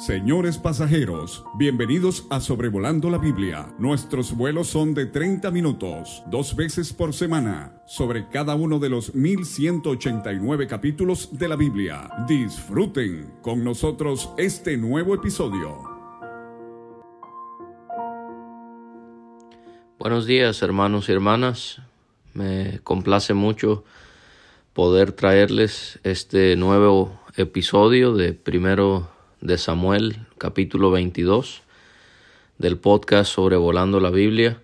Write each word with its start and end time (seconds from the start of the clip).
Señores 0.00 0.56
pasajeros, 0.56 1.44
bienvenidos 1.58 2.26
a 2.30 2.40
Sobrevolando 2.40 3.10
la 3.10 3.18
Biblia. 3.18 3.74
Nuestros 3.78 4.34
vuelos 4.34 4.68
son 4.68 4.94
de 4.94 5.04
30 5.04 5.50
minutos, 5.50 6.22
dos 6.28 6.56
veces 6.56 6.94
por 6.94 7.12
semana, 7.12 7.82
sobre 7.86 8.26
cada 8.30 8.54
uno 8.54 8.78
de 8.78 8.88
los 8.88 9.14
1189 9.14 10.66
capítulos 10.66 11.38
de 11.38 11.48
la 11.48 11.56
Biblia. 11.56 12.08
Disfruten 12.26 13.30
con 13.42 13.62
nosotros 13.62 14.30
este 14.38 14.78
nuevo 14.78 15.14
episodio. 15.14 15.82
Buenos 19.98 20.24
días 20.24 20.62
hermanos 20.62 21.10
y 21.10 21.12
hermanas. 21.12 21.82
Me 22.32 22.80
complace 22.84 23.34
mucho 23.34 23.84
poder 24.72 25.12
traerles 25.12 26.00
este 26.04 26.56
nuevo 26.56 27.20
episodio 27.36 28.14
de 28.14 28.32
primero 28.32 29.19
de 29.40 29.56
Samuel, 29.56 30.26
capítulo 30.36 30.90
22, 30.90 31.62
del 32.58 32.76
podcast 32.76 33.32
Sobrevolando 33.32 33.98
la 33.98 34.10
Biblia, 34.10 34.60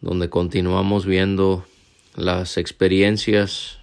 donde 0.00 0.30
continuamos 0.30 1.04
viendo 1.04 1.66
las 2.14 2.58
experiencias 2.58 3.78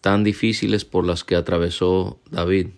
tan 0.00 0.22
difíciles 0.22 0.84
por 0.84 1.04
las 1.04 1.24
que 1.24 1.34
atravesó 1.34 2.20
David. 2.30 2.68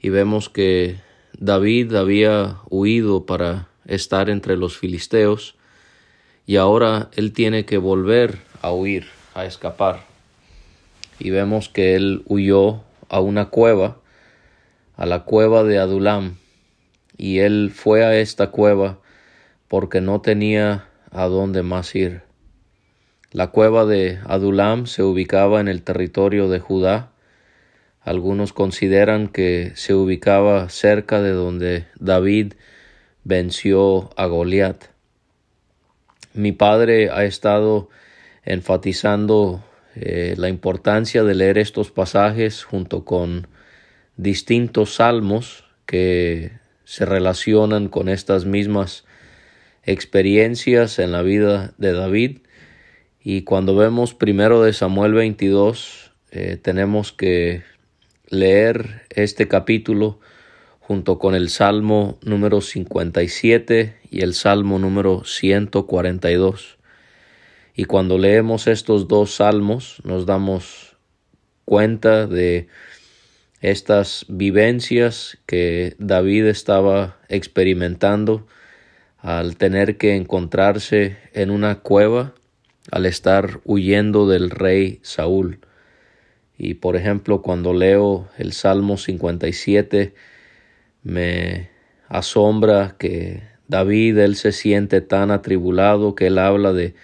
Y 0.00 0.10
vemos 0.10 0.48
que 0.48 1.00
David 1.36 1.94
había 1.96 2.58
huido 2.70 3.26
para 3.26 3.68
estar 3.86 4.30
entre 4.30 4.56
los 4.56 4.78
filisteos 4.78 5.56
y 6.46 6.56
ahora 6.56 7.10
él 7.16 7.32
tiene 7.32 7.64
que 7.64 7.78
volver 7.78 8.38
a 8.62 8.70
huir, 8.70 9.08
a 9.34 9.44
escapar. 9.44 10.06
Y 11.18 11.30
vemos 11.30 11.68
que 11.68 11.96
él 11.96 12.22
huyó 12.26 12.82
a 13.08 13.18
una 13.20 13.46
cueva 13.46 13.99
a 15.00 15.06
la 15.06 15.20
cueva 15.20 15.64
de 15.64 15.78
Adulam, 15.78 16.36
y 17.16 17.38
él 17.38 17.72
fue 17.74 18.04
a 18.04 18.14
esta 18.18 18.48
cueva 18.50 18.98
porque 19.66 20.02
no 20.02 20.20
tenía 20.20 20.88
a 21.10 21.24
dónde 21.24 21.62
más 21.62 21.94
ir. 21.94 22.20
La 23.32 23.46
cueva 23.46 23.86
de 23.86 24.18
Adulam 24.26 24.86
se 24.86 25.02
ubicaba 25.02 25.58
en 25.58 25.68
el 25.68 25.80
territorio 25.80 26.50
de 26.50 26.58
Judá. 26.58 27.12
Algunos 28.02 28.52
consideran 28.52 29.28
que 29.28 29.72
se 29.74 29.94
ubicaba 29.94 30.68
cerca 30.68 31.22
de 31.22 31.30
donde 31.30 31.86
David 31.98 32.52
venció 33.24 34.10
a 34.16 34.26
Goliat. 34.26 34.84
Mi 36.34 36.52
padre 36.52 37.08
ha 37.08 37.24
estado 37.24 37.88
enfatizando 38.44 39.64
eh, 39.94 40.34
la 40.36 40.50
importancia 40.50 41.24
de 41.24 41.34
leer 41.34 41.56
estos 41.56 41.90
pasajes 41.90 42.64
junto 42.64 43.06
con 43.06 43.48
distintos 44.22 44.96
salmos 44.96 45.64
que 45.86 46.52
se 46.84 47.06
relacionan 47.06 47.88
con 47.88 48.08
estas 48.08 48.44
mismas 48.44 49.04
experiencias 49.84 50.98
en 50.98 51.12
la 51.12 51.22
vida 51.22 51.72
de 51.78 51.92
David. 51.92 52.38
Y 53.22 53.42
cuando 53.42 53.74
vemos 53.74 54.14
primero 54.14 54.62
de 54.62 54.72
Samuel 54.72 55.14
22, 55.14 56.12
eh, 56.32 56.58
tenemos 56.60 57.12
que 57.12 57.62
leer 58.28 59.02
este 59.10 59.48
capítulo 59.48 60.20
junto 60.80 61.18
con 61.18 61.34
el 61.34 61.48
Salmo 61.48 62.18
número 62.22 62.60
57 62.60 63.96
y 64.10 64.20
el 64.20 64.34
Salmo 64.34 64.78
número 64.78 65.24
142. 65.24 66.78
Y 67.74 67.84
cuando 67.84 68.18
leemos 68.18 68.66
estos 68.66 69.08
dos 69.08 69.36
salmos 69.36 70.02
nos 70.04 70.26
damos 70.26 70.96
cuenta 71.64 72.26
de 72.26 72.66
estas 73.60 74.24
vivencias 74.28 75.38
que 75.46 75.94
David 75.98 76.46
estaba 76.46 77.18
experimentando 77.28 78.46
al 79.18 79.56
tener 79.56 79.98
que 79.98 80.16
encontrarse 80.16 81.18
en 81.34 81.50
una 81.50 81.80
cueva 81.80 82.34
al 82.90 83.06
estar 83.06 83.60
huyendo 83.64 84.26
del 84.26 84.50
rey 84.50 84.98
Saúl. 85.02 85.60
Y 86.58 86.74
por 86.74 86.96
ejemplo, 86.96 87.42
cuando 87.42 87.72
leo 87.72 88.28
el 88.38 88.52
Salmo 88.52 88.96
57, 88.96 90.14
me 91.02 91.70
asombra 92.08 92.96
que 92.98 93.42
David, 93.68 94.18
él 94.18 94.36
se 94.36 94.52
siente 94.52 95.00
tan 95.00 95.30
atribulado 95.30 96.14
que 96.14 96.26
él 96.26 96.38
habla 96.38 96.72
de 96.72 96.94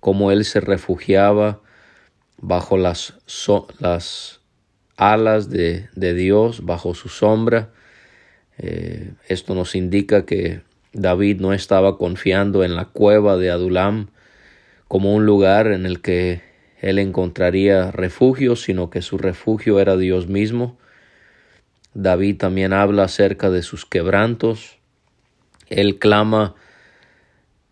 cómo 0.00 0.32
él 0.32 0.44
se 0.44 0.60
refugiaba 0.60 1.60
bajo 2.38 2.76
las, 2.76 3.14
las 3.78 4.37
alas 4.98 5.48
de, 5.48 5.88
Dios, 5.94 6.66
bajo 6.66 6.94
su 6.94 7.08
sombra. 7.08 7.70
Eh, 8.58 9.12
esto 9.28 9.54
nos 9.54 9.74
indica 9.74 10.26
que 10.26 10.60
David 10.92 11.40
no 11.40 11.54
estaba 11.54 11.96
confiando 11.96 12.64
en 12.64 12.76
la 12.76 12.86
cueva 12.86 13.36
de 13.36 13.50
Adulam 13.50 14.10
como 14.88 15.14
un 15.14 15.24
lugar 15.24 15.68
en 15.68 15.86
el 15.86 16.00
que 16.00 16.42
él 16.80 16.98
encontraría 16.98 17.90
refugio, 17.90 18.56
sino 18.56 18.90
que 18.90 19.00
su 19.00 19.18
refugio 19.18 19.80
era 19.80 19.96
Dios 19.96 20.26
mismo. 20.26 20.76
David 21.94 22.38
también 22.38 22.72
habla 22.72 23.04
acerca 23.04 23.50
de 23.50 23.62
sus 23.62 23.86
quebrantos. 23.86 24.78
Él 25.68 25.98
clama 25.98 26.54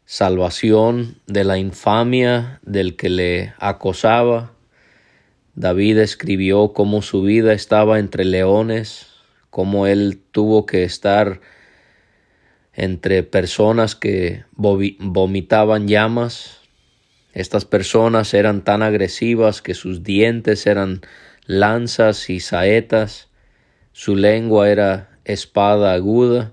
salvación 0.04 1.18
de 1.26 1.44
la 1.44 1.58
infamia 1.58 2.60
del 2.62 2.96
que 2.96 3.08
le 3.08 3.54
acosaba. 3.58 4.52
David 5.56 5.98
escribió 6.00 6.74
cómo 6.74 7.00
su 7.00 7.22
vida 7.22 7.54
estaba 7.54 7.98
entre 7.98 8.26
leones, 8.26 9.06
cómo 9.48 9.86
él 9.86 10.20
tuvo 10.30 10.66
que 10.66 10.84
estar 10.84 11.40
entre 12.74 13.22
personas 13.22 13.94
que 13.94 14.44
vomitaban 14.52 15.88
llamas. 15.88 16.60
Estas 17.32 17.64
personas 17.64 18.34
eran 18.34 18.64
tan 18.64 18.82
agresivas 18.82 19.62
que 19.62 19.72
sus 19.72 20.02
dientes 20.02 20.66
eran 20.66 21.00
lanzas 21.46 22.28
y 22.28 22.40
saetas, 22.40 23.30
su 23.92 24.14
lengua 24.14 24.68
era 24.68 25.18
espada 25.24 25.94
aguda. 25.94 26.52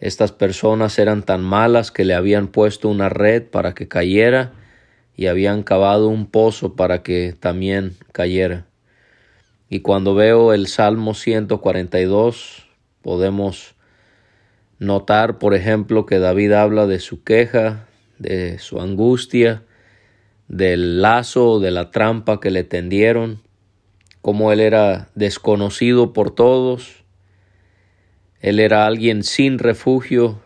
Estas 0.00 0.32
personas 0.32 0.98
eran 0.98 1.22
tan 1.22 1.42
malas 1.42 1.92
que 1.92 2.04
le 2.04 2.14
habían 2.14 2.48
puesto 2.48 2.88
una 2.88 3.08
red 3.08 3.44
para 3.44 3.72
que 3.72 3.86
cayera 3.86 4.52
y 5.16 5.26
habían 5.26 5.62
cavado 5.62 6.08
un 6.08 6.26
pozo 6.26 6.76
para 6.76 7.02
que 7.02 7.34
también 7.38 7.96
cayera. 8.12 8.66
Y 9.68 9.80
cuando 9.80 10.14
veo 10.14 10.52
el 10.52 10.66
Salmo 10.66 11.14
142, 11.14 12.66
podemos 13.02 13.74
notar, 14.78 15.38
por 15.38 15.54
ejemplo, 15.54 16.06
que 16.06 16.18
David 16.18 16.52
habla 16.52 16.86
de 16.86 16.98
su 16.98 17.22
queja, 17.22 17.86
de 18.18 18.58
su 18.58 18.80
angustia, 18.80 19.62
del 20.48 21.00
lazo, 21.00 21.60
de 21.60 21.70
la 21.70 21.90
trampa 21.90 22.40
que 22.40 22.50
le 22.50 22.64
tendieron, 22.64 23.40
como 24.22 24.52
él 24.52 24.60
era 24.60 25.08
desconocido 25.14 26.12
por 26.12 26.34
todos, 26.34 27.04
él 28.40 28.58
era 28.58 28.86
alguien 28.86 29.22
sin 29.22 29.58
refugio, 29.58 30.40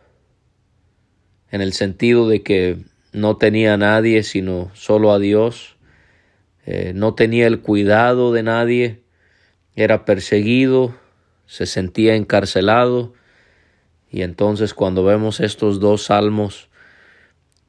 en 1.51 1.61
el 1.61 1.73
sentido 1.73 2.29
de 2.29 2.43
que 2.43 2.85
no 3.15 3.37
tenía 3.39 3.75
a 3.75 3.77
nadie 3.79 4.23
sino 4.23 4.71
solo 4.75 5.13
a 5.13 5.19
Dios, 5.19 5.77
eh, 6.67 6.93
no 6.95 7.15
tenía 7.15 7.47
el 7.47 7.61
cuidado 7.61 8.33
de 8.33 8.43
nadie, 8.43 9.01
era 9.77 10.05
perseguido, 10.05 10.95
se 11.47 11.67
sentía 11.67 12.15
encarcelado, 12.15 13.15
y 14.11 14.23
entonces 14.23 14.75
cuando 14.75 15.05
vemos 15.05 15.41
estos 15.41 15.81
dos 15.81 16.05
salmos 16.05 16.69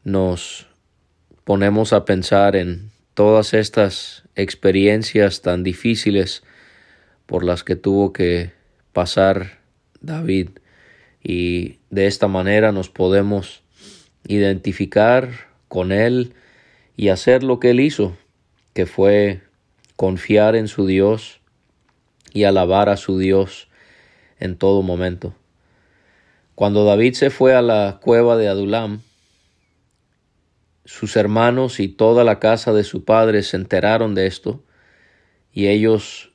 nos 0.04 0.68
ponemos 1.44 1.94
a 1.94 2.06
pensar 2.06 2.56
en 2.56 2.92
todas 3.16 3.54
estas 3.54 4.24
experiencias 4.36 5.42
tan 5.42 5.64
difíciles 5.64 6.44
por 7.26 7.44
las 7.44 7.64
que 7.64 7.76
tuvo 7.76 8.14
que 8.14 8.52
pasar 8.94 9.60
David. 10.02 10.50
Y 11.24 11.80
de 11.90 12.06
esta 12.06 12.28
manera 12.28 12.72
nos 12.72 12.90
podemos 12.90 13.65
identificar 14.28 15.30
con 15.68 15.92
Él 15.92 16.34
y 16.98 17.10
hacer 17.10 17.44
lo 17.44 17.60
que 17.60 17.72
Él 17.72 17.80
hizo, 17.80 18.18
que 18.74 18.86
fue 18.86 19.42
confiar 19.96 20.56
en 20.56 20.68
su 20.68 20.86
Dios 20.86 21.40
y 22.34 22.44
alabar 22.44 22.90
a 22.90 22.98
su 22.98 23.18
Dios 23.18 23.70
en 24.40 24.58
todo 24.58 24.82
momento. 24.82 25.34
Cuando 26.56 26.86
David 26.86 27.14
se 27.14 27.30
fue 27.30 27.54
a 27.54 27.62
la 27.62 28.00
cueva 28.02 28.38
de 28.38 28.48
Adulam, 28.48 29.02
sus 30.86 31.16
hermanos 31.16 31.80
y 31.80 31.88
toda 31.88 32.24
la 32.24 32.40
casa 32.40 32.72
de 32.72 32.84
su 32.84 33.04
padre 33.04 33.44
se 33.44 33.58
enteraron 33.58 34.16
de 34.16 34.28
esto 34.28 34.64
y 35.52 35.68
ellos 35.68 36.32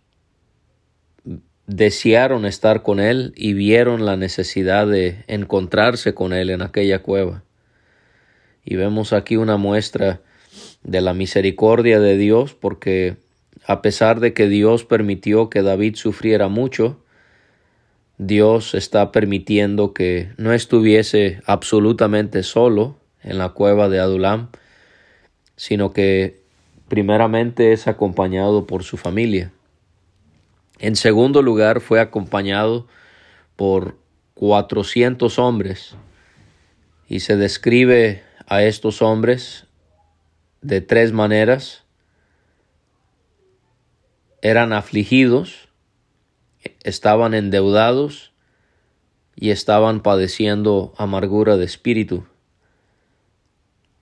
desearon 1.67 2.47
estar 2.47 2.83
con 2.83 2.99
él 2.99 3.33
y 3.37 3.53
vieron 3.53 4.05
la 4.05 4.17
necesidad 4.17 4.89
de 4.89 5.25
encontrarse 5.29 6.15
con 6.15 6.33
él 6.33 6.51
en 6.51 6.63
aquella 6.63 7.01
cueva. 7.01 7.45
Y 8.70 8.76
vemos 8.76 9.12
aquí 9.12 9.34
una 9.34 9.56
muestra 9.56 10.20
de 10.84 11.00
la 11.00 11.12
misericordia 11.12 11.99
de 11.99 12.17
Dios 12.17 12.55
porque 12.55 13.17
a 13.67 13.82
pesar 13.82 14.20
de 14.20 14.32
que 14.32 14.46
Dios 14.46 14.84
permitió 14.84 15.50
que 15.50 15.62
David 15.62 15.96
sufriera 15.96 16.46
mucho, 16.46 17.02
Dios 18.19 18.76
está 18.76 19.11
permitiendo 19.11 19.93
que 19.93 20.31
no 20.37 20.52
estuviese 20.52 21.43
absolutamente 21.46 22.44
solo 22.44 22.96
en 23.25 23.38
la 23.38 23.49
cueva 23.49 23.88
de 23.88 23.99
Adulam, 23.99 24.50
sino 25.56 25.93
que 25.93 26.38
primeramente 26.87 27.72
es 27.72 27.88
acompañado 27.88 28.69
por 28.69 28.84
su 28.84 28.96
familia. 28.96 29.50
En 30.78 30.94
segundo 30.94 31.43
lugar, 31.43 31.81
fue 31.81 31.99
acompañado 31.99 32.87
por 33.56 33.96
cuatrocientos 34.34 35.40
hombres 35.40 35.96
y 37.08 37.19
se 37.19 37.37
describe 37.37 38.30
a 38.50 38.64
estos 38.64 39.00
hombres 39.00 39.67
de 40.61 40.81
tres 40.82 41.12
maneras. 41.12 41.85
Eran 44.43 44.73
afligidos, 44.73 45.69
estaban 46.82 47.32
endeudados 47.32 48.32
y 49.37 49.50
estaban 49.50 50.02
padeciendo 50.02 50.93
amargura 50.99 51.56
de 51.56 51.64
espíritu. 51.64 52.26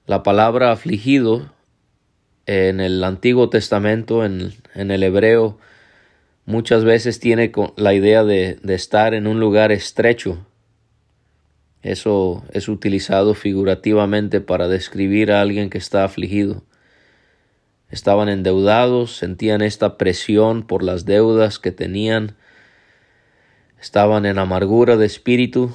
La 0.06 0.22
palabra 0.22 0.72
afligido 0.72 1.52
en 2.46 2.80
el 2.80 3.04
Antiguo 3.04 3.50
Testamento, 3.50 4.24
en, 4.24 4.54
el 4.74 5.02
hebreo, 5.02 5.58
muchas 6.46 6.84
veces 6.84 7.20
tiene 7.20 7.52
la 7.76 7.92
idea 7.92 8.24
de, 8.24 8.58
de 8.62 8.74
estar 8.74 9.12
en 9.12 9.26
un 9.26 9.40
lugar 9.40 9.72
estrecho. 9.72 10.46
Eso 11.82 12.44
es 12.52 12.69
utilizado 12.69 13.34
figurativamente 13.34 14.40
para 14.40 14.69
describir 14.69 15.30
a 15.30 15.40
alguien 15.40 15.70
que 15.70 15.78
está 15.78 16.04
afligido. 16.04 16.64
Estaban 17.90 18.28
endeudados, 18.28 19.16
sentían 19.16 19.62
esta 19.62 19.96
presión 19.96 20.66
por 20.66 20.82
las 20.82 21.04
deudas 21.04 21.58
que 21.58 21.72
tenían, 21.72 22.36
estaban 23.80 24.26
en 24.26 24.38
amargura 24.38 24.96
de 24.96 25.06
espíritu, 25.06 25.75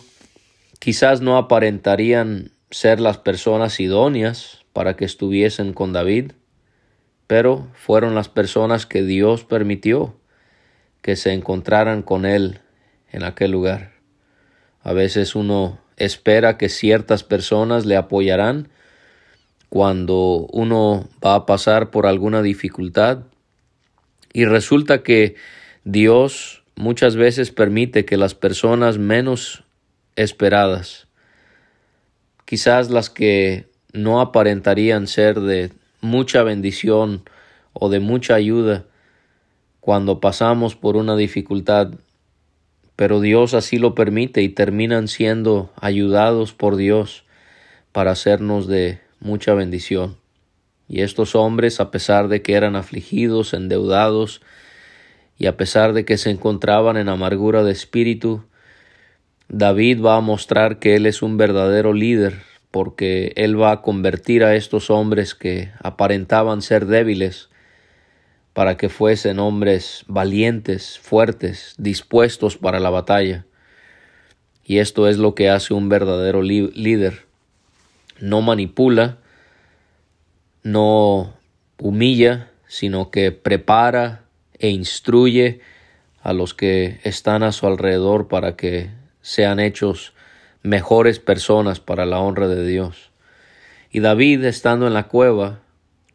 quizás 0.79 1.21
no 1.21 1.38
aparentarían 1.38 2.51
ser 2.69 3.00
las 3.00 3.17
personas 3.17 3.79
idóneas 3.79 4.63
para 4.73 4.95
que 4.95 5.05
estuviesen 5.05 5.73
con 5.73 5.94
David, 5.94 6.33
pero 7.27 7.67
fueron 7.73 8.13
las 8.13 8.29
personas 8.29 8.85
que 8.85 9.03
Dios 9.03 9.44
permitió 9.44 10.15
que 11.01 11.15
se 11.15 11.33
encontraran 11.33 12.01
con 12.01 12.25
él 12.25 12.59
en 13.11 13.23
aquel 13.23 13.51
lugar. 13.51 13.92
A 14.83 14.94
veces 14.94 15.35
uno 15.35 15.80
espera 15.97 16.57
que 16.57 16.69
ciertas 16.69 17.24
personas 17.24 17.85
le 17.85 17.95
apoyarán. 17.95 18.69
Cuando 19.69 20.47
uno 20.51 21.07
va 21.25 21.35
a 21.35 21.45
pasar 21.45 21.89
por 21.89 22.06
alguna 22.06 22.44
dificultad 22.44 23.24
y 24.31 24.45
resulta 24.45 25.01
que 25.01 25.35
Dios 25.83 26.63
muchas 26.75 27.15
veces 27.15 27.51
permite 27.51 28.06
que 28.06 28.18
las 28.18 28.35
personas 28.35 28.97
menos 28.97 29.63
esperadas, 30.15 31.07
quizás 32.45 32.91
las 32.91 33.09
que 33.09 33.68
no 33.94 34.21
aparentarían 34.21 35.07
ser 35.07 35.39
de 35.39 35.71
mucha 36.01 36.44
bendición 36.44 37.24
o 37.74 37.89
de 37.89 38.00
mucha 38.00 38.36
ayuda 38.36 38.86
cuando 39.79 40.19
pasamos 40.19 40.75
por 40.75 40.97
una 40.97 41.15
dificultad, 41.15 41.94
pero 42.95 43.19
Dios 43.19 43.53
así 43.53 43.77
lo 43.77 43.95
permite 43.95 44.41
y 44.41 44.49
terminan 44.49 45.07
siendo 45.07 45.71
ayudados 45.79 46.53
por 46.53 46.75
Dios 46.75 47.25
para 47.91 48.11
hacernos 48.11 48.67
de 48.67 48.99
mucha 49.19 49.53
bendición. 49.53 50.17
Y 50.87 51.01
estos 51.01 51.35
hombres, 51.35 51.79
a 51.79 51.91
pesar 51.91 52.27
de 52.27 52.41
que 52.41 52.53
eran 52.53 52.75
afligidos, 52.75 53.53
endeudados, 53.53 54.41
y 55.37 55.47
a 55.47 55.57
pesar 55.57 55.93
de 55.93 56.05
que 56.05 56.17
se 56.17 56.29
encontraban 56.29 56.97
en 56.97 57.09
amargura 57.09 57.63
de 57.63 57.71
espíritu, 57.71 58.43
David 59.47 60.01
va 60.01 60.17
a 60.17 60.21
mostrar 60.21 60.79
que 60.79 60.95
él 60.95 61.05
es 61.05 61.21
un 61.21 61.37
verdadero 61.37 61.93
líder, 61.93 62.41
porque 62.69 63.33
él 63.35 63.59
va 63.59 63.71
a 63.71 63.81
convertir 63.81 64.43
a 64.43 64.55
estos 64.55 64.89
hombres 64.89 65.35
que 65.35 65.71
aparentaban 65.81 66.61
ser 66.61 66.85
débiles 66.85 67.49
para 68.53 68.77
que 68.77 68.89
fuesen 68.89 69.39
hombres 69.39 70.05
valientes, 70.07 71.00
fuertes, 71.00 71.73
dispuestos 71.77 72.57
para 72.57 72.79
la 72.79 72.91
batalla. 72.91 73.45
Y 74.63 74.77
esto 74.77 75.07
es 75.07 75.17
lo 75.17 75.35
que 75.35 75.50
hace 75.50 75.73
un 75.73 75.89
verdadero 75.89 76.41
líder. 76.41 77.25
No 78.19 78.41
manipula, 78.41 79.17
no 80.61 81.33
humilla, 81.79 82.51
sino 82.67 83.11
que 83.11 83.31
prepara 83.31 84.23
e 84.59 84.69
instruye 84.69 85.59
a 86.21 86.31
los 86.31 86.53
que 86.53 87.00
están 87.03 87.44
a 87.44 87.51
su 87.51 87.67
alrededor 87.67 88.27
para 88.27 88.55
que 88.55 88.91
sean 89.21 89.59
hechos 89.59 90.13
mejores 90.61 91.19
personas 91.19 91.79
para 91.79 92.05
la 92.05 92.19
honra 92.19 92.47
de 92.47 92.65
Dios. 92.65 93.11
Y 93.91 94.00
David, 94.00 94.45
estando 94.45 94.88
en 94.88 94.94
la 94.94 95.07
cueva 95.07 95.59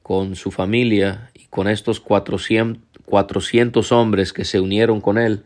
con 0.03 0.35
su 0.37 0.51
familia 0.51 1.31
con 1.51 1.69
estos 1.69 2.01
cuatrocientos 2.01 3.93
hombres 3.93 4.33
que 4.33 4.45
se 4.45 4.61
unieron 4.61 5.01
con 5.01 5.19
él, 5.19 5.45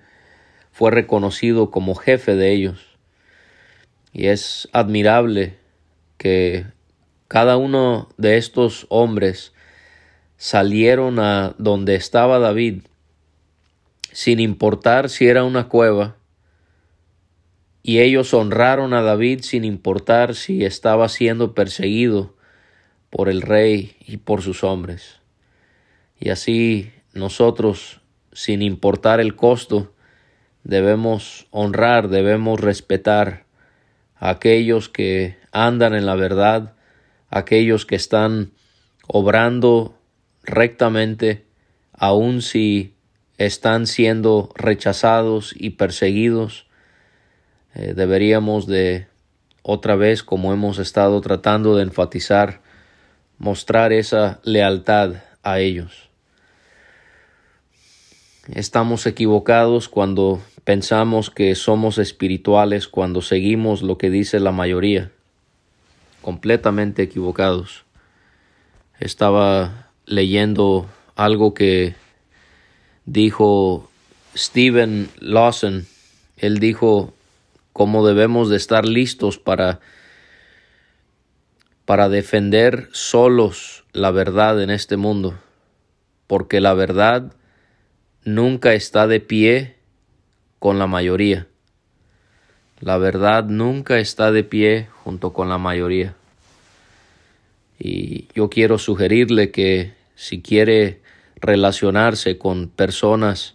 fue 0.73 0.91
reconocido 0.91 1.71
como 1.71 1.95
jefe 1.95 2.35
de 2.35 2.53
ellos. 2.53 2.99
Y 4.13 4.27
es 4.27 4.69
admirable 4.73 5.57
que 6.19 6.67
cada 7.29 7.57
uno 7.57 8.09
de 8.19 8.37
estos 8.37 8.87
hombres 8.89 9.53
salieron 10.37 11.19
a 11.19 11.55
donde 11.59 11.95
estaba 11.95 12.39
David 12.39 12.83
sin 14.13 14.41
importar 14.41 15.09
si 15.09 15.27
era 15.27 15.45
una 15.45 15.69
cueva, 15.69 16.17
y 17.83 18.01
ellos 18.01 18.33
honraron 18.35 18.93
a 18.93 19.03
David 19.03 19.41
sin 19.43 19.65
importar 19.65 20.35
si 20.35 20.65
estaba 20.65 21.09
siendo 21.09 21.55
perseguido 21.55 22.35
por 23.11 23.29
el 23.29 23.43
rey 23.43 23.97
y 24.07 24.19
por 24.19 24.43
sus 24.43 24.63
hombres. 24.63 25.22
Y 26.23 26.31
así 26.31 26.93
nosotros, 27.15 28.01
sin 28.33 28.63
importar 28.63 29.19
el 29.19 29.35
costo, 29.35 29.93
debemos 30.63 31.49
honrar, 31.51 32.11
debemos 32.11 32.61
respetar 32.61 33.45
a 34.15 34.31
aquellos 34.31 34.89
que 34.89 35.37
andan 35.51 35.97
en 35.97 36.07
la 36.07 36.15
verdad, 36.15 36.75
aquellos 37.29 37.87
que 37.87 37.97
están 37.97 38.53
obrando 39.09 39.99
rectamente, 40.45 41.45
aun 41.93 42.41
si 42.41 42.95
están 43.37 43.89
siendo 43.89 44.53
rechazados 44.55 45.53
y 45.59 45.71
perseguidos. 45.71 46.69
Eh, 47.75 47.95
deberíamos 47.97 48.69
de 48.69 49.09
otra 49.63 49.97
vez, 49.97 50.23
como 50.23 50.53
hemos 50.53 50.79
estado 50.79 51.21
tratando 51.21 51.75
de 51.75 51.83
enfatizar, 51.83 52.61
mostrar 53.39 53.93
esa 53.93 54.39
lealtad 54.45 55.15
a 55.43 55.59
ellos. 55.59 56.12
Estamos 58.49 59.07
equivocados 59.07 59.89
cuando 59.89 60.43
pensamos 60.65 61.31
que 61.31 61.55
somos 61.55 61.99
espirituales, 61.99 62.89
cuando 62.89 63.23
seguimos 63.23 63.83
lo 63.83 63.99
que 63.99 64.11
dice 64.11 64.41
la 64.41 64.51
mayoría. 64.51 65.13
Completamente 66.23 67.05
equivocados. 67.05 67.85
Estaba 68.99 69.91
leyendo 70.07 70.89
algo 71.15 71.55
que 71.55 71.95
dijo 73.07 73.89
Stephen 74.37 75.09
Lawson, 75.21 75.87
él 76.37 76.59
dijo 76.59 77.15
cómo 77.73 78.05
debemos 78.05 78.49
de 78.49 78.57
estar 78.57 78.87
listos 78.87 79.39
para 79.39 79.79
para 81.85 82.09
defender 82.09 82.89
solos 82.93 83.85
la 83.93 84.11
verdad 84.11 84.61
en 84.63 84.71
este 84.71 84.97
mundo, 84.97 85.39
porque 86.27 86.61
la 86.61 86.75
verdad 86.75 87.33
nunca 88.25 88.75
está 88.75 89.07
de 89.07 89.21
pie 89.21 89.77
con 90.59 90.79
la 90.79 90.87
mayoría. 90.87 91.47
La 92.81 92.99
verdad 92.99 93.45
nunca 93.45 93.99
está 93.99 94.33
de 94.33 94.45
pie 94.45 94.89
junto 95.05 95.33
con 95.33 95.49
la 95.49 95.59
mayoría. 95.59 96.15
Y 97.79 98.29
yo 98.35 98.49
quiero 98.49 98.79
sugerirle 98.79 99.51
que 99.51 99.95
si 100.15 100.41
quiere 100.41 101.01
relacionarse 101.37 102.39
con 102.39 102.69
personas 102.69 103.55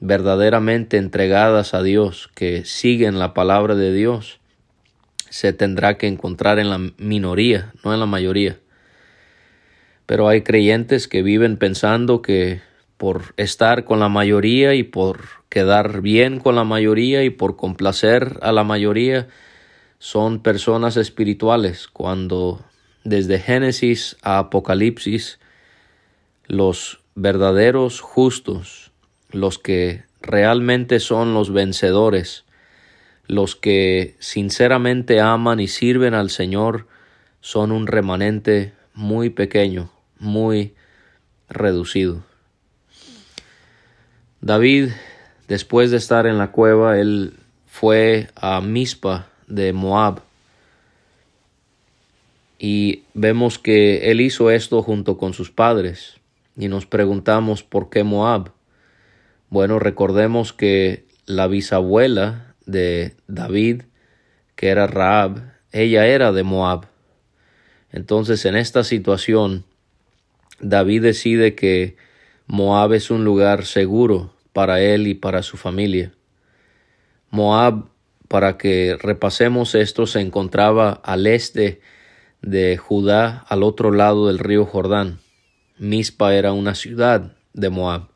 verdaderamente 0.00 0.96
entregadas 0.96 1.74
a 1.74 1.82
Dios, 1.82 2.30
que 2.34 2.64
siguen 2.64 3.18
la 3.18 3.34
palabra 3.34 3.74
de 3.74 3.92
Dios, 3.92 4.40
se 5.28 5.52
tendrá 5.52 5.96
que 5.96 6.08
encontrar 6.08 6.58
en 6.58 6.70
la 6.70 6.78
minoría, 6.98 7.72
no 7.84 7.94
en 7.94 8.00
la 8.00 8.06
mayoría. 8.06 8.58
Pero 10.06 10.28
hay 10.28 10.42
creyentes 10.42 11.08
que 11.08 11.22
viven 11.22 11.56
pensando 11.56 12.20
que 12.20 12.60
por 13.02 13.34
estar 13.36 13.84
con 13.84 13.98
la 13.98 14.08
mayoría 14.08 14.74
y 14.74 14.84
por 14.84 15.22
quedar 15.48 16.02
bien 16.02 16.38
con 16.38 16.54
la 16.54 16.62
mayoría 16.62 17.24
y 17.24 17.30
por 17.30 17.56
complacer 17.56 18.38
a 18.42 18.52
la 18.52 18.62
mayoría, 18.62 19.26
son 19.98 20.40
personas 20.40 20.96
espirituales, 20.96 21.88
cuando 21.88 22.64
desde 23.02 23.40
Génesis 23.40 24.16
a 24.22 24.38
Apocalipsis 24.38 25.40
los 26.46 27.00
verdaderos 27.16 28.00
justos, 28.00 28.92
los 29.32 29.58
que 29.58 30.04
realmente 30.20 31.00
son 31.00 31.34
los 31.34 31.52
vencedores, 31.52 32.44
los 33.26 33.56
que 33.56 34.14
sinceramente 34.20 35.20
aman 35.20 35.58
y 35.58 35.66
sirven 35.66 36.14
al 36.14 36.30
Señor, 36.30 36.86
son 37.40 37.72
un 37.72 37.88
remanente 37.88 38.74
muy 38.94 39.28
pequeño, 39.28 39.90
muy 40.20 40.76
reducido. 41.48 42.22
David, 44.42 44.90
después 45.46 45.92
de 45.92 45.98
estar 45.98 46.26
en 46.26 46.36
la 46.36 46.50
cueva, 46.50 46.98
él 46.98 47.34
fue 47.68 48.26
a 48.34 48.60
Mispa 48.60 49.28
de 49.46 49.72
Moab. 49.72 50.20
Y 52.58 53.04
vemos 53.14 53.60
que 53.60 54.10
él 54.10 54.20
hizo 54.20 54.50
esto 54.50 54.82
junto 54.82 55.16
con 55.16 55.32
sus 55.32 55.52
padres. 55.52 56.16
Y 56.56 56.66
nos 56.66 56.86
preguntamos 56.86 57.62
por 57.62 57.88
qué 57.88 58.02
Moab. 58.02 58.50
Bueno, 59.48 59.78
recordemos 59.78 60.52
que 60.52 61.04
la 61.24 61.46
bisabuela 61.46 62.56
de 62.66 63.14
David, 63.28 63.82
que 64.56 64.70
era 64.70 64.88
Raab, 64.88 65.52
ella 65.70 66.08
era 66.08 66.32
de 66.32 66.42
Moab. 66.42 66.86
Entonces, 67.92 68.44
en 68.44 68.56
esta 68.56 68.82
situación, 68.82 69.64
David 70.58 71.02
decide 71.02 71.54
que 71.54 71.96
Moab 72.52 72.92
es 72.92 73.10
un 73.10 73.24
lugar 73.24 73.64
seguro 73.64 74.34
para 74.52 74.82
él 74.82 75.06
y 75.06 75.14
para 75.14 75.42
su 75.42 75.56
familia. 75.56 76.12
Moab, 77.30 77.86
para 78.28 78.58
que 78.58 78.98
repasemos 79.00 79.74
esto, 79.74 80.06
se 80.06 80.20
encontraba 80.20 80.90
al 81.02 81.26
este 81.26 81.80
de 82.42 82.76
Judá, 82.76 83.46
al 83.48 83.62
otro 83.62 83.90
lado 83.90 84.26
del 84.26 84.38
río 84.38 84.66
Jordán. 84.66 85.20
Mispa 85.78 86.34
era 86.34 86.52
una 86.52 86.74
ciudad 86.74 87.34
de 87.54 87.70
Moab. 87.70 88.08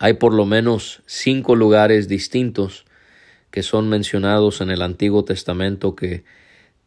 Hay 0.00 0.14
por 0.14 0.34
lo 0.34 0.44
menos 0.44 1.04
cinco 1.06 1.54
lugares 1.54 2.08
distintos 2.08 2.86
que 3.52 3.62
son 3.62 3.88
mencionados 3.88 4.60
en 4.60 4.72
el 4.72 4.82
Antiguo 4.82 5.24
Testamento 5.24 5.94
que 5.94 6.24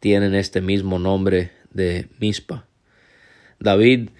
tienen 0.00 0.34
este 0.34 0.60
mismo 0.60 0.98
nombre 0.98 1.52
de 1.70 2.08
Mispa. 2.18 2.66
David, 3.58 4.10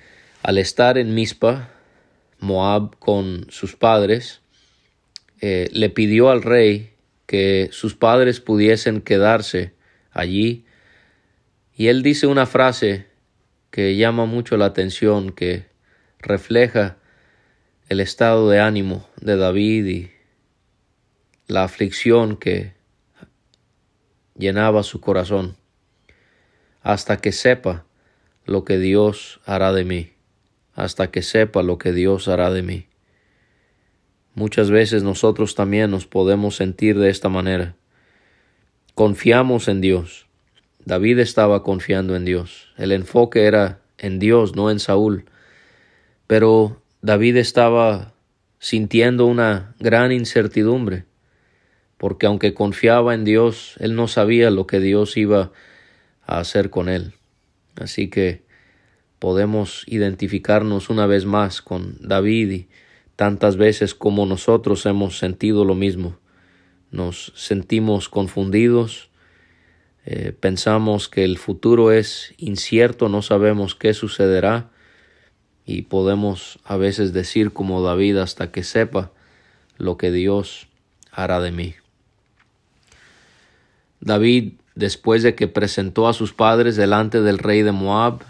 al 0.43 0.57
estar 0.57 0.97
en 0.97 1.15
Mispa, 1.15 1.74
Moab 2.41 2.99
con 2.99 3.47
sus 3.51 3.77
padres, 3.77 4.41
eh, 5.41 5.69
le 5.73 5.91
pidió 5.91 6.31
al 6.31 6.43
rey 6.43 6.95
que 7.27 7.69
sus 7.73 7.95
padres 7.95 8.41
pudiesen 8.41 9.01
quedarse 9.01 9.73
allí. 10.11 10.65
Y 11.77 11.89
él 11.89 12.03
dice 12.03 12.27
una 12.27 12.47
frase 12.47 13.07
que 13.71 13.97
llama 13.97 14.27
mucho 14.27 14.57
la 14.57 14.67
atención, 14.67 15.33
que 15.33 15.67
refleja 16.19 16.97
el 17.89 18.01
estado 18.01 18.49
de 18.49 18.61
ánimo 18.61 19.09
de 19.21 19.37
David 19.37 19.87
y 19.87 20.11
la 21.47 21.65
aflicción 21.65 22.37
que 22.37 22.73
llenaba 24.37 24.83
su 24.83 25.01
corazón, 25.01 25.57
hasta 26.83 27.19
que 27.19 27.33
sepa 27.33 27.85
lo 28.47 28.65
que 28.65 28.79
Dios 28.79 29.41
hará 29.45 29.73
de 29.73 29.85
mí, 29.85 30.14
hasta 30.75 31.11
que 31.11 31.23
sepa 31.23 31.63
lo 31.63 31.79
que 31.79 31.93
Dios 31.93 32.29
hará 32.29 32.51
de 32.51 32.63
mí. 32.63 32.87
Muchas 34.35 34.71
veces 34.71 35.03
nosotros 35.03 35.55
también 35.55 35.91
nos 35.91 36.07
podemos 36.07 36.57
sentir 36.57 36.99
de 36.99 37.09
esta 37.09 37.29
manera. 37.29 37.77
Confiamos 38.95 39.69
en 39.69 39.81
Dios. 39.81 40.27
David 40.85 41.21
estaba 41.21 41.63
confiando 41.63 42.17
en 42.17 42.25
Dios. 42.25 42.73
El 42.77 42.93
enfoque 42.93 43.45
era 43.45 43.81
en 43.99 44.19
Dios, 44.19 44.55
no 44.57 44.71
en 44.71 44.81
Saúl. 44.81 45.25
Pero 46.27 46.83
David 47.01 47.37
estaba 47.37 48.13
sintiendo 48.59 49.27
una 49.27 49.75
gran 49.79 50.11
incertidumbre, 50.11 51.05
porque 51.97 52.27
aunque 52.27 52.55
confiaba 52.55 53.15
en 53.15 53.25
Dios, 53.25 53.75
él 53.79 53.95
no 53.95 54.09
sabía 54.09 54.51
lo 54.51 54.67
que 54.67 54.81
Dios 54.81 55.17
iba 55.17 55.53
a 56.27 56.39
hacer 56.39 56.71
con 56.71 56.89
él. 56.89 57.15
Así 57.77 58.09
que 58.09 58.44
podemos 59.19 59.85
identificarnos 59.87 60.91
una 60.91 61.07
vez 61.07 61.25
más 61.25 61.63
con 61.63 61.97
David 62.01 62.51
y 62.51 62.69
tantas 63.17 63.57
veces 63.57 63.95
como 63.95 64.27
nosotros 64.27 64.85
hemos 64.87 65.19
sentido 65.19 65.65
lo 65.65 65.75
mismo. 65.75 66.19
Nos 66.91 67.33
sentimos 67.35 68.09
confundidos, 68.09 69.11
eh, 70.07 70.33
pensamos 70.39 71.09
que 71.09 71.25
el 71.25 71.39
futuro 71.39 71.93
es 71.93 72.35
incierto, 72.37 73.09
no 73.09 73.23
sabemos 73.23 73.75
qué 73.75 73.95
sucederá 73.95 74.71
y 75.65 75.83
podemos 75.83 76.59
a 76.65 76.77
veces 76.77 77.13
decir 77.13 77.53
como 77.53 77.83
David 77.83 78.19
hasta 78.19 78.51
que 78.51 78.63
sepa 78.63 79.13
lo 79.79 79.97
que 79.97 80.11
Dios 80.11 80.69
hará 81.11 81.41
de 81.41 81.53
mí. 81.53 81.75
David, 84.01 84.53
después 84.75 85.23
de 85.23 85.35
que 85.35 85.49
presentó 85.49 86.09
a 86.09 86.13
sus 86.13 86.35
padres 86.35 86.77
delante 86.77 87.23
del 87.23 87.39
rey 87.39 87.63
de 87.63 87.73
Moab 87.73 88.23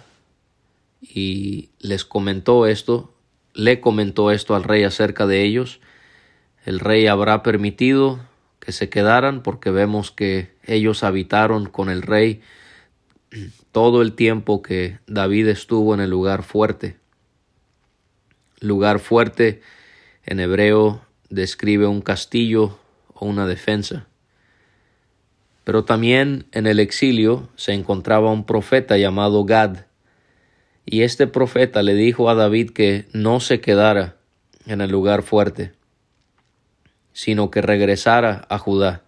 y 1.09 1.71
les 1.81 2.05
comentó 2.05 2.67
esto, 2.67 3.15
le 3.53 3.81
comentó 3.81 4.31
esto 4.31 4.55
al 4.55 4.65
rey 4.65 4.85
acerca 4.85 5.27
de 5.27 5.43
ellos, 5.43 5.81
el 6.65 6.81
rey 6.81 7.07
habrá 7.07 7.43
permitido 7.43 8.21
que 8.59 8.73
se 8.73 8.89
quedaran 8.89 9.43
porque 9.43 9.71
vemos 9.71 10.11
que 10.11 10.55
ellos 10.65 11.05
habitaron 11.05 11.67
con 11.67 11.91
el 11.91 12.03
rey 12.03 12.41
todo 13.73 14.03
el 14.03 14.15
tiempo 14.15 14.63
que 14.63 14.99
David 15.07 15.49
estuvo 15.49 15.93
en 15.95 16.01
el 16.01 16.11
lugar 16.11 16.43
fuerte. 16.43 16.97
Lugar 18.61 18.99
fuerte 18.99 19.61
en 20.25 20.41
hebreo 20.41 21.03
describe 21.29 21.87
un 21.87 22.01
castillo 22.01 22.79
o 23.13 23.27
una 23.27 23.47
defensa. 23.47 24.07
Pero 25.65 25.85
también 25.85 26.47
en 26.53 26.67
el 26.67 26.79
exilio 26.79 27.49
se 27.57 27.73
encontraba 27.73 28.31
un 28.31 28.45
profeta 28.45 28.97
llamado 28.97 29.45
Gad, 29.45 29.87
y 30.87 31.03
este 31.03 31.27
profeta 31.27 31.83
le 31.83 31.95
dijo 31.95 32.29
a 32.29 32.35
David 32.35 32.71
que 32.71 33.07
no 33.13 33.41
se 33.41 33.61
quedara 33.61 34.17
en 34.67 34.81
el 34.81 34.91
lugar 34.91 35.23
fuerte, 35.23 35.73
sino 37.13 37.51
que 37.51 37.63
regresara 37.63 38.47
a 38.49 38.59
Judá. 38.59 39.03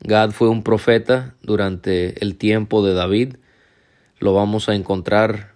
Gad 0.00 0.30
fue 0.30 0.48
un 0.48 0.62
profeta 0.62 1.34
durante 1.42 2.22
el 2.24 2.36
tiempo 2.36 2.84
de 2.84 2.94
David. 2.94 3.36
Lo 4.18 4.34
vamos 4.34 4.68
a 4.68 4.74
encontrar 4.74 5.52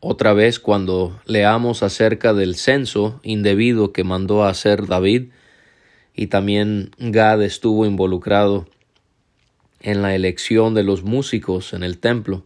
otra 0.00 0.32
vez 0.32 0.60
cuando 0.60 1.20
leamos 1.26 1.82
acerca 1.82 2.32
del 2.32 2.54
censo 2.54 3.20
indebido 3.22 3.92
que 3.92 4.04
mandó 4.04 4.44
a 4.44 4.50
hacer 4.50 4.86
David 4.86 5.30
y 6.14 6.28
también 6.28 6.90
Gad 6.98 7.42
estuvo 7.42 7.84
involucrado 7.84 8.66
en 9.80 10.02
la 10.02 10.14
elección 10.14 10.74
de 10.74 10.82
los 10.82 11.02
músicos 11.02 11.72
en 11.74 11.82
el 11.82 11.98
templo. 11.98 12.44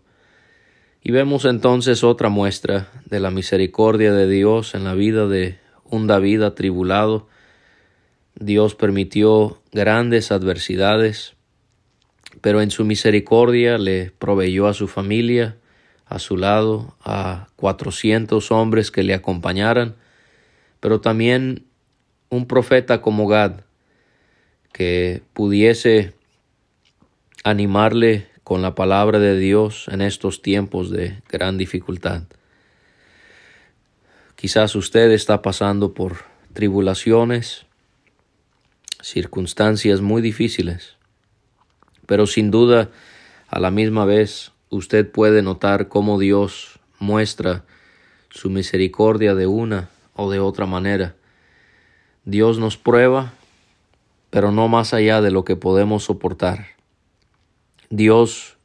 Y 1.03 1.13
vemos 1.13 1.47
entonces 1.47 2.05
otra 2.05 2.29
muestra 2.29 2.89
de 3.07 3.21
la 3.21 3.31
misericordia 3.31 4.13
de 4.13 4.29
Dios 4.29 4.75
en 4.75 4.85
la 4.85 4.95
vida 4.95 5.27
de 5.27 5.59
un 5.85 6.07
David 6.07 6.43
atribulado. 6.43 7.27
Dios 8.35 8.75
permitió 8.75 9.63
grandes 9.73 10.31
adversidades, 10.31 11.35
pero 12.43 12.61
en 12.61 12.71
su 12.71 12.85
misericordia 12.85 13.79
le 13.79 14.13
proveyó 14.19 14.67
a 14.67 14.75
su 14.75 14.89
familia, 14.89 15.57
a 16.05 16.19
su 16.19 16.37
lado, 16.37 16.97
a 17.03 17.49
cuatrocientos 17.57 18.51
hombres 18.51 18.91
que 18.91 19.03
le 19.03 19.15
acompañaran, 19.15 19.97
pero 20.81 21.01
también 21.01 21.65
un 22.29 22.47
profeta 22.47 23.01
como 23.01 23.27
Gad, 23.27 23.63
que 24.73 25.23
pudiese 25.33 26.13
animarle 27.43 28.30
con 28.51 28.63
la 28.63 28.75
palabra 28.75 29.21
de 29.21 29.39
Dios 29.39 29.87
en 29.93 30.01
estos 30.01 30.43
tiempos 30.43 30.91
de 30.91 31.23
gran 31.29 31.57
dificultad. 31.57 32.25
Quizás 34.35 34.75
usted 34.75 35.13
está 35.13 35.41
pasando 35.41 35.95
por 35.95 36.25
tribulaciones, 36.53 37.65
circunstancias 39.01 40.01
muy 40.01 40.21
difíciles, 40.21 40.97
pero 42.07 42.27
sin 42.27 42.51
duda 42.51 42.91
a 43.47 43.61
la 43.61 43.71
misma 43.71 44.05
vez 44.05 44.51
usted 44.69 45.09
puede 45.09 45.43
notar 45.43 45.87
cómo 45.87 46.19
Dios 46.19 46.81
muestra 46.99 47.63
su 48.31 48.51
misericordia 48.51 49.37
de 49.37 49.47
una 49.47 49.91
o 50.17 50.29
de 50.29 50.41
otra 50.41 50.67
manera. 50.67 51.15
Dios 52.25 52.59
nos 52.59 52.77
prueba, 52.77 53.33
pero 54.31 54.51
no 54.51 54.67
más 54.67 54.93
allá 54.93 55.21
de 55.21 55.31
lo 55.31 55.45
que 55.45 55.55
podemos 55.55 56.03
soportar. 56.03 56.80
Dios 57.93 58.57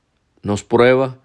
nos 0.43 0.63
prueba, 0.63 1.17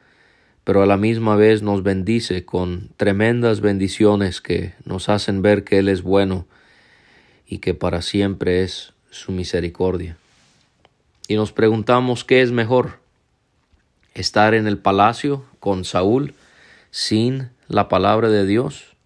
pero 0.64 0.82
a 0.82 0.86
la 0.86 0.96
misma 0.96 1.36
vez 1.36 1.60
nos 1.60 1.82
bendice 1.82 2.46
con 2.46 2.88
tremendas 2.96 3.60
bendiciones 3.60 4.40
que 4.40 4.72
nos 4.86 5.10
hacen 5.10 5.42
ver 5.42 5.64
que 5.64 5.78
Él 5.78 5.90
es 5.90 6.00
bueno 6.00 6.46
y 7.46 7.58
que 7.58 7.74
para 7.74 8.00
siempre 8.00 8.62
es 8.62 8.94
su 9.10 9.32
misericordia. 9.32 10.16
Y 11.28 11.36
nos 11.36 11.52
preguntamos 11.52 12.24
qué 12.24 12.40
es 12.40 12.52
mejor, 12.52 13.00
estar 14.14 14.54
en 14.54 14.66
el 14.66 14.78
palacio 14.78 15.44
con 15.60 15.84
Saúl 15.84 16.32
sin 16.90 17.50
la 17.68 17.88
palabra 17.88 18.30
de 18.30 18.46
Dios 18.46 18.96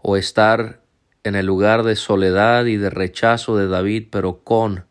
o 0.00 0.16
estar 0.16 0.80
en 1.24 1.34
el 1.34 1.46
lugar 1.46 1.82
de 1.82 1.96
soledad 1.96 2.66
y 2.66 2.76
de 2.76 2.88
rechazo 2.88 3.56
de 3.56 3.66
David, 3.66 4.06
pero 4.12 4.44
con 4.44 4.84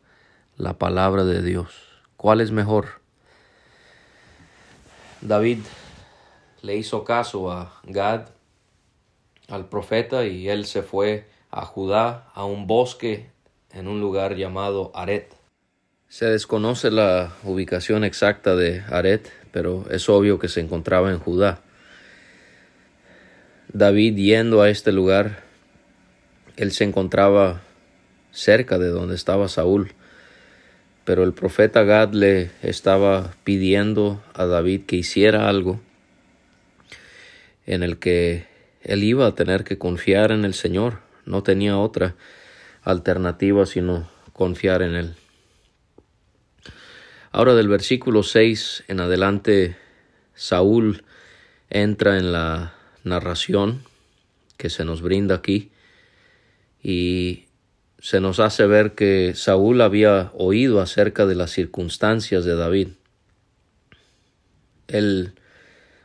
la 0.58 0.78
palabra 0.78 1.24
de 1.24 1.42
Dios. 1.42 1.89
¿Cuál 2.20 2.42
es 2.42 2.52
mejor? 2.52 3.00
David 5.22 5.60
le 6.62 6.76
hizo 6.76 7.06
caso 7.06 7.50
a 7.50 7.80
Gad, 7.86 8.28
al 9.48 9.70
profeta, 9.70 10.26
y 10.26 10.50
él 10.50 10.66
se 10.66 10.84
fue 10.84 11.30
a 11.50 11.64
Judá, 11.64 12.30
a 12.34 12.44
un 12.44 12.68
bosque 12.68 13.30
en 13.72 13.88
un 13.88 14.02
lugar 14.02 14.36
llamado 14.36 14.92
Aret. 14.96 15.34
Se 16.10 16.26
desconoce 16.26 16.92
la 16.92 17.32
ubicación 17.46 18.04
exacta 18.04 18.58
de 18.58 18.84
Aret, 18.90 19.32
pero 19.54 19.86
es 19.90 20.10
obvio 20.10 20.40
que 20.40 20.50
se 20.50 20.60
encontraba 20.60 21.12
en 21.12 21.20
Judá. 21.20 21.62
David 23.72 24.18
yendo 24.18 24.62
a 24.62 24.70
este 24.70 24.92
lugar, 24.92 25.42
él 26.58 26.74
se 26.74 26.84
encontraba 26.84 27.62
cerca 28.32 28.78
de 28.78 28.90
donde 28.90 29.16
estaba 29.16 29.48
Saúl, 29.48 29.94
pero 31.06 31.24
el 31.24 31.34
profeta 31.34 31.84
Gad 31.84 32.14
le 32.14 32.52
estaba 32.62 33.34
pidiendo 33.44 34.24
a 34.34 34.46
David 34.46 34.82
que 34.86 34.98
hiciera 34.98 35.50
algo 35.50 35.80
en 37.66 37.84
el 37.84 37.98
que 37.98 38.48
él 38.82 39.04
iba 39.04 39.28
a 39.28 39.36
tener 39.36 39.64
que 39.64 39.78
confiar 39.78 40.32
en 40.32 40.46
el 40.46 40.54
Señor, 40.54 41.00
no 41.26 41.44
tenía 41.44 41.78
otra 41.78 42.16
alternativa 42.84 43.66
sino 43.66 44.10
confiar 44.34 44.82
en 44.82 44.96
Él. 44.96 45.16
Ahora 47.32 47.54
del 47.54 47.68
versículo 47.68 48.24
6 48.24 48.86
en 48.88 49.00
adelante, 49.00 49.78
Saúl 50.34 51.04
entra 51.70 52.18
en 52.18 52.32
la 52.32 52.74
narración 53.04 53.84
que 54.58 54.70
se 54.70 54.86
nos 54.86 55.02
brinda 55.02 55.36
aquí 55.36 55.72
y 56.82 57.46
se 58.02 58.22
nos 58.22 58.40
hace 58.40 58.66
ver 58.66 58.94
que 58.94 59.34
Saúl 59.36 59.82
había 59.82 60.32
oído 60.34 60.80
acerca 60.80 61.26
de 61.26 61.36
las 61.36 61.52
circunstancias 61.52 62.46
de 62.46 62.56
David. 62.56 62.90
Él 64.88 65.34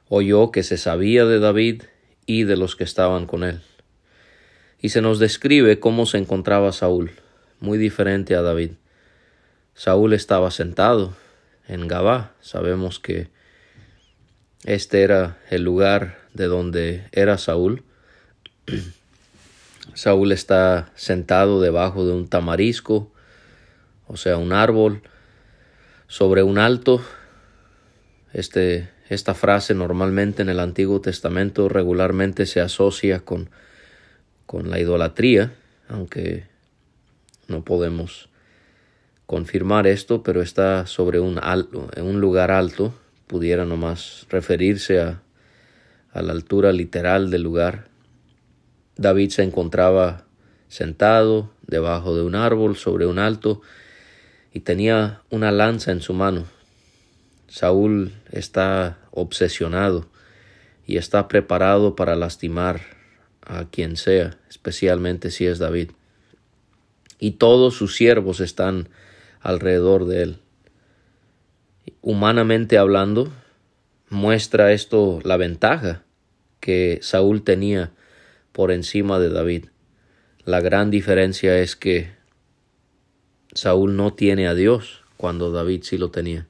oyó 0.08 0.50
que 0.50 0.62
se 0.62 0.76
sabía 0.76 1.24
de 1.24 1.38
David 1.38 1.84
y 2.26 2.44
de 2.44 2.56
los 2.56 2.74
que 2.76 2.84
estaban 2.84 3.26
con 3.26 3.44
él. 3.44 3.62
Y 4.80 4.90
se 4.90 5.00
nos 5.00 5.18
describe 5.18 5.78
cómo 5.78 6.04
se 6.04 6.18
encontraba 6.18 6.72
Saúl, 6.72 7.12
muy 7.60 7.78
diferente 7.78 8.34
a 8.34 8.42
David. 8.42 8.72
Saúl 9.74 10.12
estaba 10.12 10.50
sentado 10.50 11.16
en 11.68 11.88
Gabá. 11.88 12.34
Sabemos 12.40 12.98
que 12.98 13.28
este 14.64 15.02
era 15.02 15.38
el 15.50 15.62
lugar 15.62 16.18
de 16.32 16.46
donde 16.46 17.08
era 17.12 17.38
Saúl. 17.38 17.84
Saúl 19.92 20.32
está 20.32 20.90
sentado 20.94 21.60
debajo 21.60 22.06
de 22.06 22.12
un 22.14 22.28
tamarisco, 22.28 23.12
o 24.06 24.16
sea, 24.16 24.38
un 24.38 24.52
árbol, 24.52 25.02
sobre 26.08 26.42
un 26.42 26.58
alto. 26.58 27.02
Este, 28.32 28.88
esta 29.08 29.34
frase 29.34 29.74
normalmente 29.74 30.42
en 30.42 30.48
el 30.48 30.60
Antiguo 30.60 31.00
Testamento 31.00 31.68
regularmente 31.68 32.46
se 32.46 32.60
asocia 32.60 33.20
con, 33.20 33.50
con 34.46 34.70
la 34.70 34.80
idolatría, 34.80 35.52
aunque 35.88 36.46
no 37.48 37.64
podemos 37.64 38.28
confirmar 39.26 39.86
esto, 39.86 40.22
pero 40.22 40.42
está 40.42 40.86
sobre 40.86 41.20
un, 41.20 41.38
alto, 41.42 41.88
en 41.94 42.04
un 42.04 42.20
lugar 42.20 42.50
alto, 42.50 42.94
pudiera 43.26 43.64
nomás 43.64 44.26
referirse 44.30 45.00
a, 45.00 45.22
a 46.12 46.22
la 46.22 46.32
altura 46.32 46.72
literal 46.72 47.30
del 47.30 47.42
lugar. 47.42 47.88
David 48.96 49.30
se 49.30 49.42
encontraba 49.42 50.24
sentado 50.68 51.50
debajo 51.66 52.16
de 52.16 52.22
un 52.22 52.34
árbol 52.34 52.76
sobre 52.76 53.06
un 53.06 53.18
alto 53.18 53.60
y 54.52 54.60
tenía 54.60 55.22
una 55.30 55.50
lanza 55.50 55.90
en 55.92 56.00
su 56.00 56.14
mano. 56.14 56.44
Saúl 57.48 58.12
está 58.30 58.98
obsesionado 59.10 60.06
y 60.86 60.96
está 60.96 61.28
preparado 61.28 61.96
para 61.96 62.16
lastimar 62.16 62.80
a 63.42 63.66
quien 63.66 63.96
sea, 63.96 64.38
especialmente 64.48 65.30
si 65.30 65.46
es 65.46 65.58
David. 65.58 65.90
Y 67.18 67.32
todos 67.32 67.74
sus 67.74 67.96
siervos 67.96 68.40
están 68.40 68.88
alrededor 69.40 70.06
de 70.06 70.22
él. 70.22 70.38
Humanamente 72.00 72.78
hablando, 72.78 73.32
muestra 74.08 74.72
esto 74.72 75.20
la 75.24 75.36
ventaja 75.36 76.02
que 76.60 76.98
Saúl 77.02 77.42
tenía 77.42 77.92
por 78.54 78.70
encima 78.70 79.18
de 79.18 79.30
David. 79.30 79.64
La 80.44 80.60
gran 80.60 80.92
diferencia 80.92 81.58
es 81.58 81.74
que 81.74 82.12
Saúl 83.52 83.96
no 83.96 84.14
tiene 84.14 84.46
a 84.46 84.54
Dios 84.54 85.02
cuando 85.16 85.50
David 85.50 85.82
sí 85.82 85.98
lo 85.98 86.12
tenía. 86.12 86.46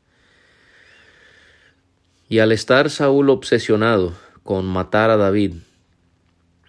Y 2.28 2.40
al 2.40 2.52
estar 2.52 2.90
Saúl 2.90 3.30
obsesionado 3.30 4.12
con 4.42 4.66
matar 4.66 5.08
a 5.08 5.16
David 5.16 5.54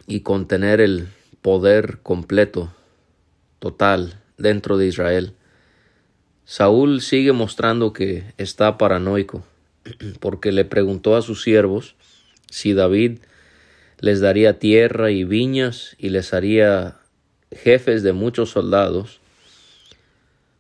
y 0.07 0.21
con 0.21 0.47
tener 0.47 0.79
el 0.79 1.09
poder 1.41 1.99
completo, 2.01 2.73
total, 3.59 4.21
dentro 4.37 4.77
de 4.77 4.87
Israel, 4.87 5.33
Saúl 6.45 7.01
sigue 7.01 7.33
mostrando 7.33 7.91
que 7.91 8.23
está 8.37 8.77
paranoico, 8.77 9.43
porque 10.21 10.53
le 10.53 10.63
preguntó 10.63 11.17
a 11.17 11.21
sus 11.21 11.43
siervos 11.43 11.95
si 12.49 12.73
David 12.73 13.19
les 13.99 14.19
daría 14.19 14.59
tierra 14.59 15.11
y 15.11 15.23
viñas 15.23 15.95
y 15.97 16.09
les 16.09 16.33
haría 16.33 16.97
jefes 17.51 18.03
de 18.03 18.13
muchos 18.13 18.49
soldados 18.51 19.19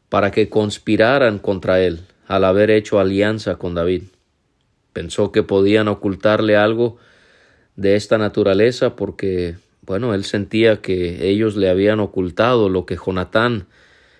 para 0.09 0.31
que 0.31 0.49
conspiraran 0.49 1.39
contra 1.39 1.81
él 1.81 2.01
al 2.27 2.43
haber 2.43 2.71
hecho 2.71 2.99
alianza 2.99 3.55
con 3.57 3.75
David. 3.75 4.03
Pensó 4.93 5.31
que 5.31 5.43
podían 5.43 5.87
ocultarle 5.87 6.55
algo 6.55 6.97
de 7.75 7.95
esta 7.95 8.17
naturaleza 8.17 8.95
porque, 8.95 9.55
bueno, 9.81 10.13
él 10.13 10.23
sentía 10.23 10.81
que 10.81 11.29
ellos 11.29 11.55
le 11.57 11.69
habían 11.69 11.99
ocultado 11.99 12.69
lo 12.69 12.85
que 12.85 12.95
Jonatán 12.95 13.67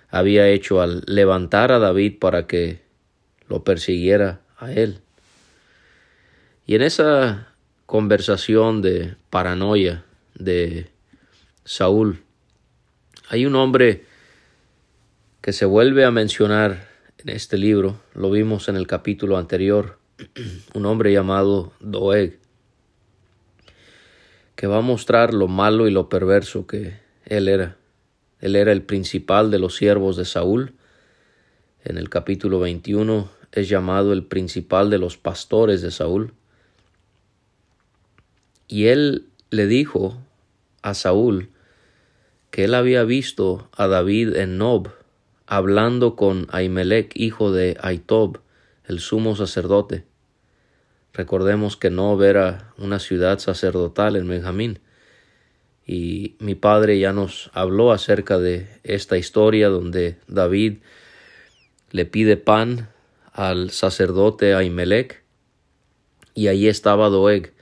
había 0.09 0.49
hecho 0.49 0.81
al 0.81 1.03
levantar 1.07 1.71
a 1.71 1.79
David 1.79 2.19
para 2.19 2.47
que 2.47 2.81
lo 3.47 3.63
persiguiera 3.63 4.41
a 4.57 4.71
él. 4.71 4.99
Y 6.65 6.75
en 6.75 6.81
esa 6.81 7.54
conversación 7.85 8.81
de 8.81 9.15
paranoia 9.29 10.05
de 10.33 10.89
Saúl, 11.63 12.23
hay 13.29 13.45
un 13.45 13.55
hombre 13.55 14.05
que 15.41 15.53
se 15.53 15.65
vuelve 15.65 16.05
a 16.05 16.11
mencionar 16.11 16.87
en 17.17 17.29
este 17.29 17.57
libro, 17.57 17.99
lo 18.13 18.29
vimos 18.29 18.69
en 18.69 18.75
el 18.75 18.87
capítulo 18.87 19.37
anterior, 19.37 19.97
un 20.73 20.85
hombre 20.85 21.11
llamado 21.11 21.73
Doeg, 21.79 22.39
que 24.55 24.67
va 24.67 24.77
a 24.77 24.81
mostrar 24.81 25.33
lo 25.33 25.47
malo 25.47 25.87
y 25.87 25.91
lo 25.91 26.07
perverso 26.07 26.65
que 26.67 26.99
él 27.25 27.47
era. 27.47 27.77
Él 28.39 28.55
era 28.55 28.71
el 28.71 28.83
principal 28.83 29.51
de 29.51 29.59
los 29.59 29.75
siervos 29.75 30.17
de 30.17 30.25
Saúl. 30.25 30.73
En 31.83 31.97
el 31.97 32.09
capítulo 32.09 32.59
21 32.59 33.29
es 33.51 33.69
llamado 33.69 34.13
el 34.13 34.23
principal 34.23 34.89
de 34.89 34.97
los 34.97 35.17
pastores 35.17 35.81
de 35.81 35.91
Saúl. 35.91 36.33
Y 38.67 38.87
él 38.87 39.27
le 39.49 39.67
dijo 39.67 40.17
a 40.81 40.93
Saúl 40.93 41.49
que 42.51 42.65
él 42.65 42.73
había 42.73 43.03
visto 43.03 43.69
a 43.75 43.87
David 43.87 44.35
en 44.35 44.57
Nob 44.57 44.89
hablando 45.47 46.15
con 46.15 46.47
Ahimelech, 46.51 47.11
hijo 47.15 47.51
de 47.51 47.77
Aitob, 47.81 48.39
el 48.85 48.99
sumo 48.99 49.35
sacerdote. 49.35 50.03
Recordemos 51.13 51.77
que 51.77 51.89
Nob 51.89 52.21
era 52.23 52.73
una 52.77 52.99
ciudad 52.99 53.39
sacerdotal 53.39 54.15
en 54.15 54.27
Benjamín 54.27 54.79
y 55.87 56.35
mi 56.39 56.55
padre 56.55 56.99
ya 56.99 57.13
nos 57.13 57.51
habló 57.53 57.91
acerca 57.91 58.39
de 58.39 58.67
esta 58.83 59.17
historia 59.17 59.69
donde 59.69 60.17
David 60.27 60.79
le 61.91 62.05
pide 62.05 62.37
pan 62.37 62.89
al 63.31 63.69
sacerdote 63.69 64.55
Ahimelech 64.55 65.23
y 66.33 66.47
allí 66.47 66.67
estaba 66.67 67.09
Doeg 67.09 67.54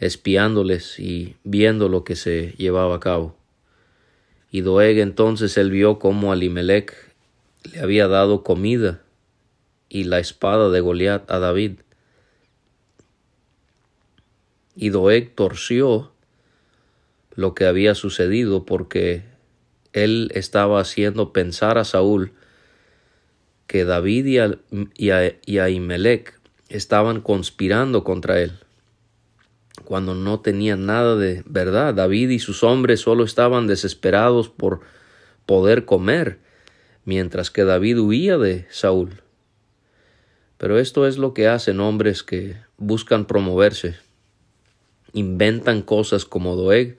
espiándoles 0.00 0.98
y 0.98 1.36
viendo 1.44 1.88
lo 1.88 2.02
que 2.02 2.16
se 2.16 2.54
llevaba 2.56 2.96
a 2.96 3.00
cabo. 3.00 3.36
Y 4.50 4.62
Doeg 4.62 4.98
entonces 4.98 5.56
él 5.56 5.70
vio 5.70 5.98
cómo 5.98 6.32
Ahimelech 6.32 6.92
le 7.70 7.80
había 7.80 8.08
dado 8.08 8.42
comida 8.42 9.02
y 9.88 10.04
la 10.04 10.18
espada 10.18 10.70
de 10.70 10.80
Goliat 10.80 11.30
a 11.30 11.38
David. 11.38 11.80
Y 14.74 14.88
Doeg 14.88 15.34
torció 15.34 16.12
lo 17.34 17.54
que 17.54 17.66
había 17.66 17.94
sucedido 17.94 18.64
porque 18.64 19.22
él 19.92 20.30
estaba 20.34 20.80
haciendo 20.80 21.32
pensar 21.32 21.76
a 21.76 21.84
Saúl 21.84 22.32
que 23.66 23.84
David 23.84 24.26
y, 24.96 25.10
a, 25.10 25.68
estaban 26.68 27.20
conspirando 27.20 28.02
contra 28.02 28.40
él. 28.40 28.52
Cuando 29.90 30.14
no 30.14 30.38
tenían 30.38 30.86
nada 30.86 31.16
de 31.16 31.42
verdad. 31.46 31.92
David 31.92 32.30
y 32.30 32.38
sus 32.38 32.62
hombres 32.62 33.00
solo 33.00 33.24
estaban 33.24 33.66
desesperados 33.66 34.48
por 34.48 34.82
poder 35.46 35.84
comer, 35.84 36.38
mientras 37.04 37.50
que 37.50 37.64
David 37.64 37.98
huía 37.98 38.38
de 38.38 38.68
Saúl. 38.70 39.20
Pero 40.58 40.78
esto 40.78 41.08
es 41.08 41.18
lo 41.18 41.34
que 41.34 41.48
hacen 41.48 41.80
hombres 41.80 42.22
que 42.22 42.54
buscan 42.76 43.24
promoverse, 43.24 43.96
inventan 45.12 45.82
cosas 45.82 46.24
como 46.24 46.54
Doeg, 46.54 46.96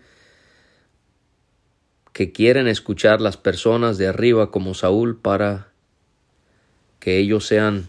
que 2.12 2.34
quieren 2.34 2.68
escuchar 2.68 3.22
las 3.22 3.38
personas 3.38 3.98
de 3.98 4.08
arriba 4.08 4.52
como 4.52 4.74
Saúl 4.74 5.18
para 5.18 5.70
que 7.00 7.20
ellos 7.20 7.48
sean 7.48 7.88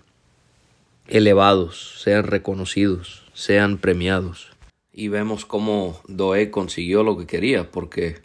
elevados, 1.09 2.01
sean 2.01 2.23
reconocidos, 2.23 3.25
sean 3.35 3.79
premiados. 3.79 4.52
Y 4.93 5.09
vemos 5.09 5.47
cómo 5.47 6.01
Doeg 6.07 6.51
consiguió 6.51 7.03
lo 7.03 7.17
que 7.17 7.27
quería, 7.27 7.71
porque 7.71 8.21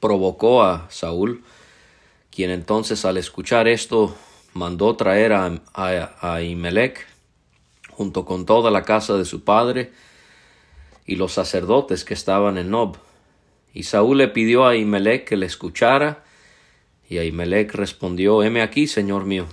provocó 0.00 0.62
a 0.62 0.90
Saúl, 0.90 1.42
quien 2.30 2.50
entonces 2.50 3.04
al 3.04 3.16
escuchar 3.16 3.68
esto 3.68 4.14
mandó 4.52 4.96
traer 4.96 5.32
a, 5.32 5.62
a, 5.72 6.42
Imelec 6.42 7.06
junto 7.90 8.24
con 8.24 8.44
toda 8.44 8.70
la 8.70 8.82
casa 8.82 9.16
de 9.16 9.24
su 9.24 9.44
padre 9.44 9.92
y 11.06 11.16
los 11.16 11.32
sacerdotes 11.32 12.04
que 12.04 12.14
estaban 12.14 12.58
en 12.58 12.70
Nob. 12.70 12.96
Y 13.72 13.84
Saúl 13.84 14.18
le 14.18 14.28
pidió 14.28 14.66
a 14.66 14.76
Imelec 14.76 15.26
que 15.26 15.36
le 15.36 15.46
escuchara, 15.46 16.24
y 17.08 17.18
Ahimelech 17.18 17.74
respondió, 17.74 18.42
heme 18.42 18.62
aquí, 18.62 18.86
señor 18.86 19.24
mío. 19.24 19.46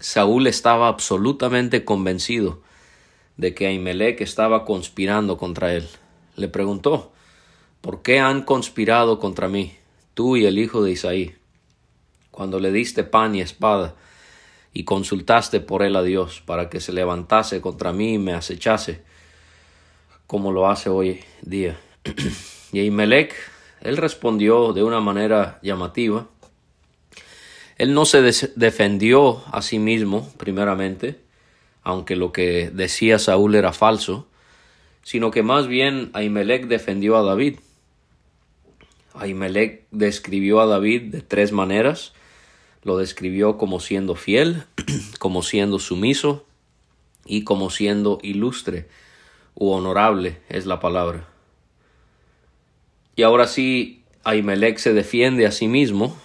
Saúl 0.00 0.46
estaba 0.46 0.88
absolutamente 0.88 1.84
convencido 1.84 2.63
de 3.36 3.54
que 3.54 3.66
Ahimelech 3.66 4.20
estaba 4.20 4.64
conspirando 4.64 5.36
contra 5.36 5.74
él. 5.74 5.88
Le 6.36 6.48
preguntó, 6.48 7.12
¿por 7.80 8.02
qué 8.02 8.20
han 8.20 8.42
conspirado 8.42 9.18
contra 9.18 9.48
mí, 9.48 9.74
tú 10.14 10.36
y 10.36 10.46
el 10.46 10.58
hijo 10.58 10.82
de 10.82 10.92
Isaí? 10.92 11.34
Cuando 12.30 12.58
le 12.58 12.72
diste 12.72 13.04
pan 13.04 13.34
y 13.34 13.40
espada, 13.40 13.94
y 14.72 14.84
consultaste 14.84 15.60
por 15.60 15.82
él 15.82 15.94
a 15.94 16.02
Dios 16.02 16.42
para 16.44 16.68
que 16.68 16.80
se 16.80 16.92
levantase 16.92 17.60
contra 17.60 17.92
mí 17.92 18.14
y 18.14 18.18
me 18.18 18.34
acechase, 18.34 19.02
como 20.26 20.50
lo 20.50 20.68
hace 20.68 20.90
hoy 20.90 21.20
día. 21.42 21.78
y 22.72 22.80
Ahimelech, 22.80 23.34
él 23.80 23.96
respondió 23.96 24.72
de 24.72 24.82
una 24.82 25.00
manera 25.00 25.60
llamativa, 25.62 26.28
él 27.76 27.94
no 27.94 28.04
se 28.04 28.22
defendió 28.56 29.42
a 29.52 29.62
sí 29.62 29.78
mismo, 29.78 30.28
primeramente, 30.36 31.23
aunque 31.84 32.16
lo 32.16 32.32
que 32.32 32.70
decía 32.70 33.18
Saúl 33.18 33.54
era 33.54 33.72
falso, 33.72 34.26
sino 35.02 35.30
que 35.30 35.42
más 35.42 35.68
bien 35.68 36.10
Ahimelech 36.14 36.66
defendió 36.66 37.16
a 37.16 37.22
David. 37.22 37.58
Ahimelech 39.12 39.84
describió 39.90 40.60
a 40.60 40.66
David 40.66 41.12
de 41.12 41.20
tres 41.20 41.52
maneras. 41.52 42.14
Lo 42.82 42.96
describió 42.96 43.58
como 43.58 43.80
siendo 43.80 44.14
fiel, 44.14 44.64
como 45.18 45.42
siendo 45.42 45.78
sumiso 45.78 46.46
y 47.26 47.44
como 47.44 47.70
siendo 47.70 48.18
ilustre 48.22 48.88
u 49.54 49.70
honorable 49.70 50.38
es 50.48 50.64
la 50.64 50.80
palabra. 50.80 51.28
Y 53.14 53.22
ahora 53.22 53.46
sí, 53.46 54.02
Ahimelech 54.24 54.78
se 54.78 54.94
defiende 54.94 55.46
a 55.46 55.52
sí 55.52 55.68
mismo 55.68 56.16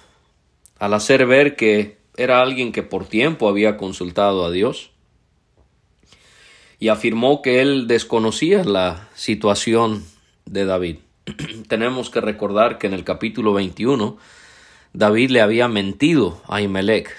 al 0.79 0.93
hacer 0.93 1.25
ver 1.27 1.57
que 1.57 1.97
era 2.15 2.41
alguien 2.41 2.71
que 2.71 2.81
por 2.81 3.05
tiempo 3.05 3.49
había 3.49 3.75
consultado 3.75 4.45
a 4.45 4.51
Dios 4.51 4.91
y 6.79 6.87
afirmó 6.87 7.41
que 7.41 7.61
él 7.61 7.87
desconocía 7.87 8.63
la 8.63 9.07
situación 9.15 10.05
de 10.45 10.65
David. 10.65 10.97
Tenemos 11.67 12.09
que 12.09 12.21
recordar 12.21 12.77
que 12.77 12.87
en 12.87 12.93
el 12.93 13.03
capítulo 13.03 13.53
21 13.53 14.17
David 14.93 15.29
le 15.31 15.41
había 15.41 15.67
mentido 15.67 16.41
a 16.47 16.61
Imelec 16.61 17.15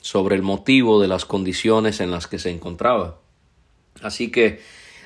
sobre 0.00 0.36
el 0.36 0.42
motivo 0.42 1.00
de 1.00 1.08
las 1.08 1.24
condiciones 1.24 2.00
en 2.00 2.10
las 2.10 2.26
que 2.26 2.38
se 2.38 2.50
encontraba. 2.50 3.18
Así 4.02 4.30
que 4.30 4.60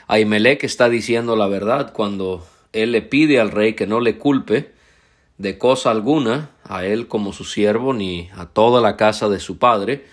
Ahimelech 0.07 0.63
está 0.65 0.89
diciendo 0.89 1.37
la 1.37 1.49
verdad 1.49 1.93
cuando 1.93 2.47
él 2.73 2.93
le 2.93 3.03
pide 3.03 3.41
al 3.41 3.51
rey 3.51 3.75
que 3.75 3.87
no 3.87 4.01
le 4.01 4.19
culpe 4.19 4.73
de 5.39 5.59
cosa 5.59 5.91
alguna 5.91 6.51
a 6.63 6.85
él 6.85 7.09
como 7.09 7.33
su 7.33 7.45
siervo 7.45 7.93
ni 7.93 8.29
a 8.37 8.47
toda 8.47 8.81
la 8.81 8.97
casa 8.97 9.29
de 9.29 9.41
su 9.41 9.59
padre, 9.59 10.07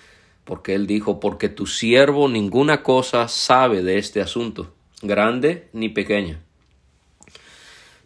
porque 0.52 0.76
él 0.76 0.86
dijo, 0.86 1.22
porque 1.22 1.48
tu 1.48 1.66
siervo 1.66 2.28
ninguna 2.28 2.84
cosa 2.84 3.30
sabe 3.30 3.84
de 3.84 3.98
este 3.98 4.20
asunto, 4.20 4.74
grande 5.02 5.70
ni 5.72 5.88
pequeña. 5.88 6.42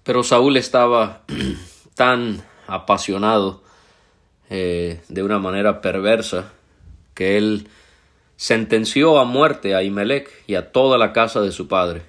Pero 0.03 0.21
Saúl 0.21 0.55
estaba 0.55 1.23
tan 1.95 2.43
apasionado 2.67 3.63
eh, 4.51 5.01
de 5.09 5.23
una 5.23 5.39
manera 5.39 5.81
perversa 5.81 6.53
que 7.15 7.35
él 7.37 7.67
sentenció 8.35 9.17
a 9.17 9.25
muerte 9.25 9.73
a 9.73 9.81
Imelec 9.81 10.29
y 10.45 10.53
a 10.53 10.71
toda 10.71 10.99
la 10.99 11.13
casa 11.13 11.41
de 11.41 11.51
su 11.51 11.67
padre. 11.67 12.03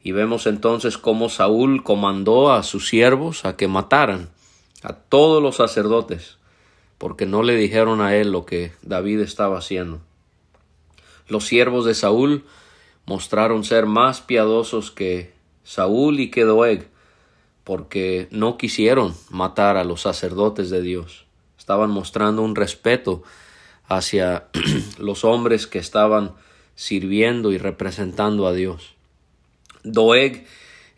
Y 0.00 0.12
vemos 0.12 0.46
entonces 0.46 0.96
cómo 0.96 1.28
Saúl 1.28 1.82
comandó 1.82 2.52
a 2.52 2.62
sus 2.62 2.88
siervos 2.88 3.46
a 3.46 3.56
que 3.56 3.66
mataran 3.66 4.30
a 4.84 4.92
todos 4.92 5.42
los 5.42 5.56
sacerdotes, 5.56 6.38
porque 6.98 7.26
no 7.26 7.42
le 7.42 7.56
dijeron 7.56 8.00
a 8.00 8.14
él 8.16 8.32
lo 8.32 8.46
que 8.46 8.72
David 8.82 9.20
estaba 9.20 9.58
haciendo. 9.58 10.00
Los 11.28 11.46
siervos 11.46 11.84
de 11.84 11.94
Saúl 11.94 12.44
mostraron 13.04 13.64
ser 13.64 13.86
más 13.86 14.20
piadosos 14.20 14.90
que 14.90 15.32
Saúl 15.64 16.20
y 16.20 16.30
que 16.30 16.44
Doeg, 16.44 16.88
porque 17.64 18.28
no 18.30 18.56
quisieron 18.56 19.14
matar 19.30 19.76
a 19.76 19.84
los 19.84 20.02
sacerdotes 20.02 20.70
de 20.70 20.80
Dios. 20.82 21.26
Estaban 21.58 21.90
mostrando 21.90 22.42
un 22.42 22.54
respeto 22.54 23.22
hacia 23.88 24.46
los 24.98 25.24
hombres 25.24 25.66
que 25.66 25.78
estaban 25.78 26.32
sirviendo 26.76 27.52
y 27.52 27.58
representando 27.58 28.46
a 28.46 28.52
Dios. 28.52 28.94
Doeg, 29.82 30.46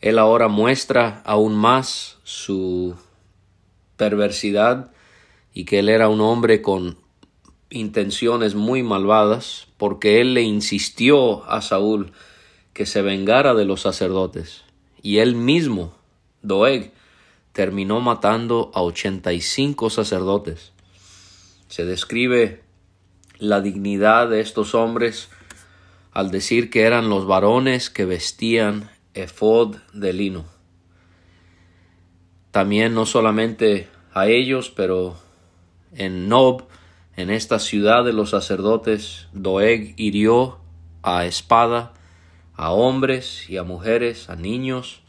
él 0.00 0.18
ahora 0.18 0.48
muestra 0.48 1.22
aún 1.24 1.56
más 1.56 2.18
su 2.24 2.94
perversidad 3.96 4.92
y 5.58 5.64
que 5.64 5.80
él 5.80 5.88
era 5.88 6.08
un 6.08 6.20
hombre 6.20 6.62
con 6.62 6.98
intenciones 7.68 8.54
muy 8.54 8.84
malvadas, 8.84 9.66
porque 9.76 10.20
él 10.20 10.34
le 10.34 10.42
insistió 10.42 11.44
a 11.50 11.62
Saúl 11.62 12.12
que 12.72 12.86
se 12.86 13.02
vengara 13.02 13.54
de 13.54 13.64
los 13.64 13.80
sacerdotes, 13.80 14.62
y 15.02 15.18
él 15.18 15.34
mismo, 15.34 15.96
Doeg, 16.42 16.92
terminó 17.50 17.98
matando 17.98 18.70
a 18.72 18.82
ochenta 18.82 19.32
y 19.32 19.40
cinco 19.40 19.90
sacerdotes. 19.90 20.70
Se 21.66 21.84
describe 21.84 22.62
la 23.40 23.60
dignidad 23.60 24.28
de 24.28 24.38
estos 24.38 24.76
hombres 24.76 25.28
al 26.12 26.30
decir 26.30 26.70
que 26.70 26.82
eran 26.82 27.08
los 27.08 27.26
varones 27.26 27.90
que 27.90 28.04
vestían 28.04 28.90
efod 29.12 29.74
de 29.92 30.12
lino. 30.12 30.44
También 32.52 32.94
no 32.94 33.06
solamente 33.06 33.88
a 34.14 34.28
ellos, 34.28 34.70
pero 34.70 35.26
en 35.92 36.28
Nob, 36.28 36.64
en 37.16 37.30
esta 37.30 37.58
ciudad 37.58 38.04
de 38.04 38.12
los 38.12 38.30
sacerdotes, 38.30 39.26
Doeg 39.32 39.94
hirió 39.96 40.58
a 41.02 41.26
espada 41.26 41.92
a 42.54 42.72
hombres 42.72 43.48
y 43.48 43.56
a 43.56 43.62
mujeres, 43.62 44.28
a 44.30 44.36
niños, 44.36 45.00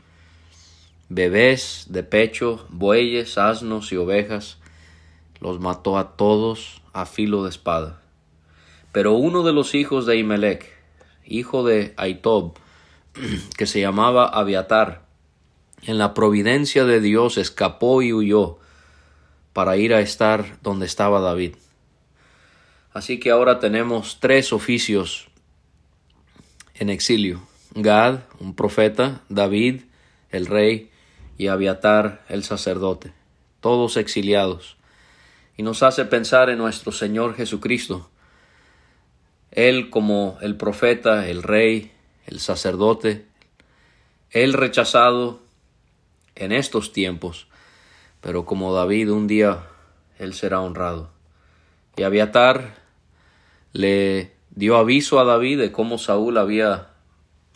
bebés 1.09 1.87
de 1.89 2.03
pecho, 2.03 2.65
bueyes, 2.69 3.37
asnos 3.37 3.91
y 3.91 3.97
ovejas, 3.97 4.57
los 5.39 5.59
mató 5.59 5.97
a 5.97 6.15
todos 6.15 6.81
a 6.93 7.05
filo 7.05 7.43
de 7.43 7.49
espada. 7.49 8.01
Pero 8.91 9.13
uno 9.13 9.43
de 9.43 9.53
los 9.53 9.75
hijos 9.75 10.05
de 10.05 10.17
Imelec, 10.17 10.71
hijo 11.25 11.63
de 11.63 11.93
Aitob, 11.97 12.53
que 13.57 13.65
se 13.65 13.81
llamaba 13.81 14.27
Abiatar, 14.27 15.07
en 15.83 15.97
la 15.97 16.13
providencia 16.13 16.85
de 16.85 16.99
Dios 16.99 17.37
escapó 17.37 18.01
y 18.01 18.13
huyó 18.13 18.59
para 19.59 19.75
ir 19.75 19.93
a 19.93 19.99
estar 19.99 20.57
donde 20.61 20.85
estaba 20.85 21.19
David. 21.19 21.55
Así 22.93 23.19
que 23.19 23.29
ahora 23.29 23.59
tenemos 23.59 24.21
tres 24.21 24.53
oficios 24.53 25.27
en 26.75 26.89
exilio. 26.89 27.41
Gad, 27.75 28.19
un 28.39 28.55
profeta, 28.55 29.19
David, 29.27 29.81
el 30.29 30.45
rey, 30.45 30.89
y 31.37 31.47
Abiatar, 31.47 32.23
el 32.29 32.45
sacerdote, 32.45 33.11
todos 33.59 33.97
exiliados. 33.97 34.77
Y 35.57 35.63
nos 35.63 35.83
hace 35.83 36.05
pensar 36.05 36.49
en 36.49 36.57
nuestro 36.57 36.93
Señor 36.93 37.35
Jesucristo, 37.35 38.09
él 39.51 39.89
como 39.89 40.37
el 40.39 40.55
profeta, 40.55 41.27
el 41.27 41.43
rey, 41.43 41.91
el 42.27 42.39
sacerdote, 42.39 43.25
él 44.31 44.53
rechazado 44.53 45.41
en 46.35 46.53
estos 46.53 46.93
tiempos, 46.93 47.48
pero 48.21 48.45
como 48.45 48.73
David 48.73 49.11
un 49.11 49.27
día 49.27 49.67
él 50.17 50.33
será 50.33 50.61
honrado. 50.61 51.09
Y 51.95 52.03
Abiatar 52.03 52.75
le 53.73 54.33
dio 54.51 54.77
aviso 54.77 55.19
a 55.19 55.23
David 55.23 55.59
de 55.59 55.71
cómo 55.71 55.97
Saúl 55.97 56.37
había 56.37 56.89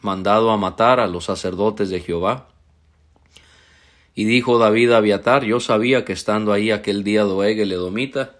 mandado 0.02 0.52
a 0.52 0.58
matar 0.58 0.99
a 0.99 1.08
los 1.08 1.26
sacerdotes 1.26 1.89
de 1.89 1.99
Jehová. 1.99 2.47
Y 4.15 4.26
dijo 4.26 4.60
David 4.60 4.91
a 4.91 4.97
Abiatar, 4.97 5.43
yo 5.43 5.60
sabía 5.60 6.06
que 6.06 6.13
estando 6.13 6.54
ahí 6.54 6.71
aquel 6.71 7.04
día 7.04 7.23
Doeg 7.23 7.60
el 7.60 7.71
Edomita, 7.71 8.36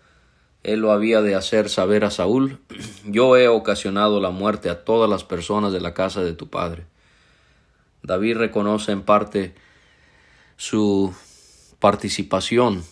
él 0.62 0.80
lo 0.80 0.92
había 0.92 1.22
de 1.22 1.36
hacer 1.36 1.70
saber 1.70 2.06
a 2.06 2.12
Saúl, 2.12 2.60
yo 3.06 3.36
he 3.38 3.48
ocasionado 3.48 4.22
la 4.22 4.30
muerte 4.30 4.70
a 4.70 4.86
todas 4.86 5.10
las 5.10 5.24
personas 5.24 5.74
de 5.74 5.82
la 5.82 5.94
casa 5.94 6.24
de 6.24 6.34
tu 6.34 6.50
padre. 6.50 6.86
David 8.04 8.38
reconoce 8.38 8.92
en 8.92 9.02
parte 9.02 9.56
su 10.58 11.14
participación 11.84 12.86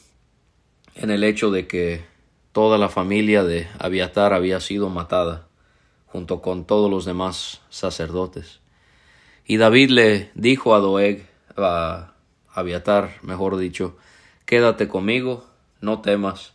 en 0.95 1.11
el 1.11 1.23
hecho 1.23 1.49
de 1.49 1.65
que 1.65 2.03
toda 2.51 2.77
la 2.77 2.89
familia 2.89 3.45
de 3.45 3.69
Abiatar 3.79 4.33
había 4.33 4.59
sido 4.59 4.89
matada, 4.89 5.47
junto 6.07 6.41
con 6.41 6.65
todos 6.65 6.91
los 6.91 7.05
demás 7.05 7.61
sacerdotes. 7.69 8.59
Y 9.45 9.55
David 9.55 9.91
le 9.91 10.31
dijo 10.35 10.75
a 10.75 10.79
Doeg, 10.79 11.25
a 11.55 12.15
Abiatar, 12.53 13.15
mejor 13.21 13.55
dicho, 13.55 13.95
quédate 14.45 14.89
conmigo, 14.89 15.45
no 15.79 16.01
temas. 16.01 16.51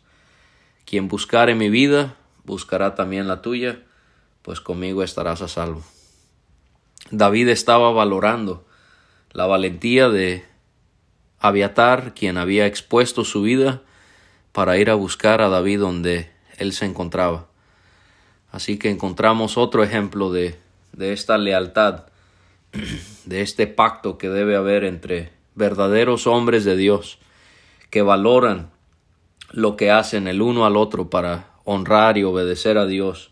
Quien 0.85 1.09
buscare 1.09 1.55
mi 1.55 1.71
vida, 1.71 2.17
buscará 2.45 2.95
también 2.95 3.29
la 3.29 3.41
tuya, 3.41 3.83
pues 4.43 4.61
conmigo 4.61 5.03
estarás 5.03 5.41
a 5.41 5.49
salvo. 5.49 5.83
David 7.11 7.49
estaba 7.49 7.93
valorando 7.93 8.67
la 9.33 9.47
valentía 9.47 10.11
de 10.11 10.45
Abiatar, 11.39 12.15
quien 12.15 12.39
había 12.39 12.67
expuesto 12.67 13.25
su 13.25 13.43
vida 13.43 13.83
para 14.53 14.79
ir 14.79 14.91
a 14.91 14.95
buscar 14.95 15.43
a 15.43 15.49
David 15.49 15.81
donde 15.81 16.31
él 16.59 16.73
se 16.73 16.87
encontraba. 16.87 17.47
Así 18.51 18.79
que 18.79 18.91
encontramos 18.91 19.59
otro 19.59 19.85
ejemplo 19.85 20.33
de, 20.33 20.59
de 20.93 21.13
esta 21.13 21.37
lealtad, 21.37 22.07
de 23.27 23.43
este 23.43 23.67
pacto 23.67 24.19
que 24.19 24.31
debe 24.31 24.57
haber 24.57 24.85
entre 24.85 25.31
verdaderos 25.55 26.27
hombres 26.27 26.65
de 26.65 26.77
Dios 26.77 27.19
que 27.91 28.03
valoran 28.03 28.71
lo 29.51 29.77
que 29.77 29.91
hacen 29.91 30.29
el 30.29 30.43
uno 30.43 30.67
al 30.67 30.77
otro 30.77 31.09
para 31.11 31.51
honrar 31.65 32.19
y 32.19 32.25
obedecer 32.25 32.79
a 32.79 32.87
Dios 32.87 33.31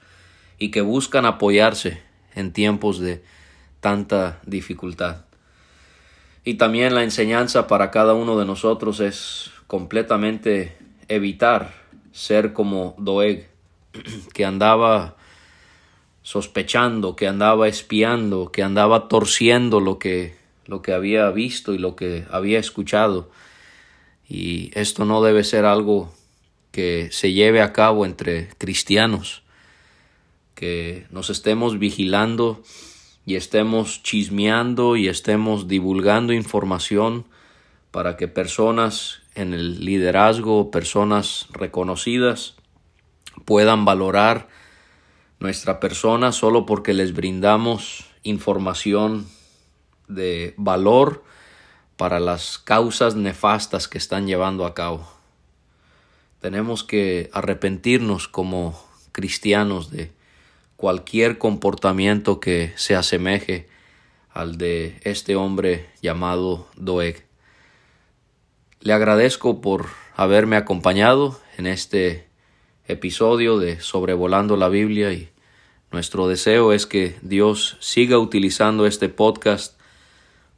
y 0.58 0.70
que 0.70 0.80
buscan 0.80 1.26
apoyarse 1.26 2.02
en 2.34 2.52
tiempos 2.52 2.98
de 2.98 3.22
tanta 3.80 4.40
dificultad. 4.46 5.23
Y 6.44 6.54
también 6.54 6.94
la 6.94 7.02
enseñanza 7.02 7.66
para 7.66 7.90
cada 7.90 8.14
uno 8.14 8.38
de 8.38 8.44
nosotros 8.44 9.00
es 9.00 9.50
completamente 9.66 10.76
evitar 11.09 11.74
ser 12.12 12.52
como 12.52 12.94
Doeg, 12.98 13.48
que 14.35 14.44
andaba 14.44 15.16
sospechando, 16.22 17.16
que 17.16 17.26
andaba 17.26 17.68
espiando, 17.68 18.52
que 18.52 18.62
andaba 18.62 19.09
torciendo 19.09 19.80
lo 19.80 19.98
que 19.98 20.35
lo 20.66 20.83
que 20.83 20.92
había 20.92 21.30
visto 21.30 21.74
y 21.74 21.78
lo 21.78 21.96
que 21.96 22.24
había 22.30 22.59
escuchado. 22.59 23.30
Y 24.28 24.70
esto 24.78 25.04
no 25.04 25.22
debe 25.22 25.44
ser 25.44 25.64
algo 25.64 26.12
que 26.72 27.09
se 27.12 27.33
lleve 27.33 27.61
a 27.61 27.72
cabo 27.72 28.07
entre 28.07 28.48
cristianos, 28.59 29.42
que 30.54 31.07
nos 31.11 31.30
estemos 31.30 31.78
vigilando 31.78 32.62
y 33.26 33.37
estemos 33.37 34.02
chismeando 34.02 34.96
y 34.96 35.08
estemos 35.08 35.68
divulgando 35.68 36.32
información 36.32 37.24
para 37.90 38.16
que 38.16 38.28
personas 38.28 39.22
en 39.34 39.54
el 39.54 39.84
liderazgo, 39.84 40.70
personas 40.70 41.46
reconocidas, 41.50 42.54
puedan 43.44 43.84
valorar 43.84 44.48
nuestra 45.40 45.80
persona 45.80 46.32
solo 46.32 46.66
porque 46.66 46.92
les 46.92 47.14
brindamos 47.14 48.06
información 48.22 49.26
de 50.08 50.54
valor 50.56 51.24
para 51.96 52.20
las 52.20 52.58
causas 52.58 53.14
nefastas 53.14 53.88
que 53.88 53.98
están 53.98 54.26
llevando 54.26 54.66
a 54.66 54.74
cabo. 54.74 55.08
Tenemos 56.40 56.84
que 56.84 57.30
arrepentirnos 57.32 58.28
como 58.28 58.78
cristianos 59.12 59.90
de 59.90 60.12
cualquier 60.76 61.38
comportamiento 61.38 62.40
que 62.40 62.72
se 62.76 62.94
asemeje 62.94 63.68
al 64.30 64.58
de 64.58 65.00
este 65.02 65.37
hombre 65.37 65.87
llamado 66.02 66.68
Doeg. 66.76 67.24
Le 68.80 68.92
agradezco 68.92 69.60
por 69.60 69.87
haberme 70.16 70.56
acompañado 70.56 71.40
en 71.56 71.66
este 71.66 72.26
episodio 72.87 73.58
de 73.58 73.80
Sobrevolando 73.80 74.56
la 74.56 74.68
Biblia 74.68 75.12
y 75.12 75.30
nuestro 75.90 76.26
deseo 76.26 76.72
es 76.72 76.87
que 76.87 77.14
Dios 77.22 77.76
siga 77.78 78.18
utilizando 78.18 78.84
este 78.84 79.08
podcast 79.08 79.78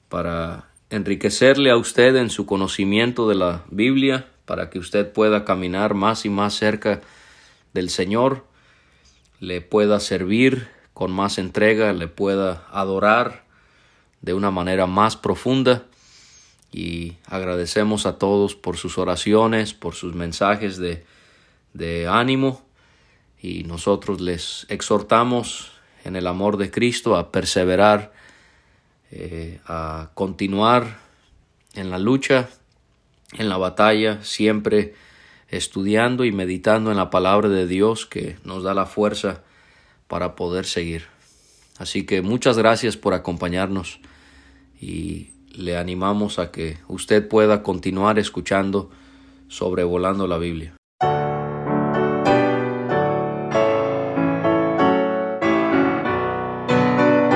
para 0.09 0.71
enriquecerle 0.89 1.71
a 1.71 1.77
usted 1.77 2.17
en 2.17 2.31
su 2.31 2.47
conocimiento 2.47 3.29
de 3.29 3.35
la 3.35 3.65
Biblia, 3.71 4.29
para 4.47 4.71
que 4.71 4.79
usted 4.79 5.13
pueda 5.13 5.45
caminar 5.45 5.93
más 5.93 6.25
y 6.25 6.31
más 6.31 6.55
cerca 6.55 7.03
del 7.75 7.91
Señor, 7.91 8.47
le 9.41 9.61
pueda 9.61 10.01
servir 10.01 10.69
con 10.95 11.13
más 11.13 11.39
entrega, 11.39 11.93
le 11.93 12.09
pueda 12.09 12.67
adorar 12.71 13.45
de 14.23 14.35
una 14.35 14.51
manera 14.51 14.87
más 14.87 15.17
profunda. 15.17 15.85
Y 16.73 17.15
agradecemos 17.27 18.07
a 18.07 18.19
todos 18.19 18.55
por 18.55 18.77
sus 18.77 18.99
oraciones, 18.99 19.73
por 19.73 19.95
sus 19.95 20.15
mensajes 20.15 20.79
de, 20.79 21.05
de 21.75 22.09
ánimo. 22.09 22.63
Y 23.41 23.65
nosotros 23.65 24.21
les 24.21 24.67
exhortamos 24.69 25.73
en 26.05 26.17
el 26.17 26.27
amor 26.27 26.57
de 26.57 26.71
Cristo 26.71 27.17
a 27.17 27.31
perseverar 27.31 28.13
eh, 29.11 29.61
a 29.67 30.11
continuar 30.15 30.99
en 31.75 31.91
la 31.91 31.99
lucha, 31.99 32.49
en 33.33 33.49
la 33.49 33.57
batalla, 33.57 34.23
siempre 34.25 34.95
estudiando 35.49 36.25
y 36.25 36.33
meditando 36.33 36.91
en 36.91 36.97
la 36.97 37.11
palabra 37.11 37.49
de 37.49 37.67
Dios 37.67 38.07
que 38.07 38.37
nos 38.45 38.63
da 38.63 38.75
la 38.75 38.87
fuerza 38.87 39.43
para 40.09 40.35
poder 40.35 40.67
seguir. 40.67 41.05
Así 41.79 42.05
que 42.05 42.23
muchas 42.23 42.57
gracias 42.57 42.97
por 42.97 43.15
acompañarnos 43.15 44.01
y 44.81 45.31
le 45.53 45.77
animamos 45.77 46.39
a 46.39 46.51
que 46.51 46.79
usted 46.89 47.29
pueda 47.29 47.63
continuar 47.63 48.19
escuchando 48.19 48.91
sobrevolando 49.49 50.27
la 50.27 50.39
Biblia. 50.39 50.75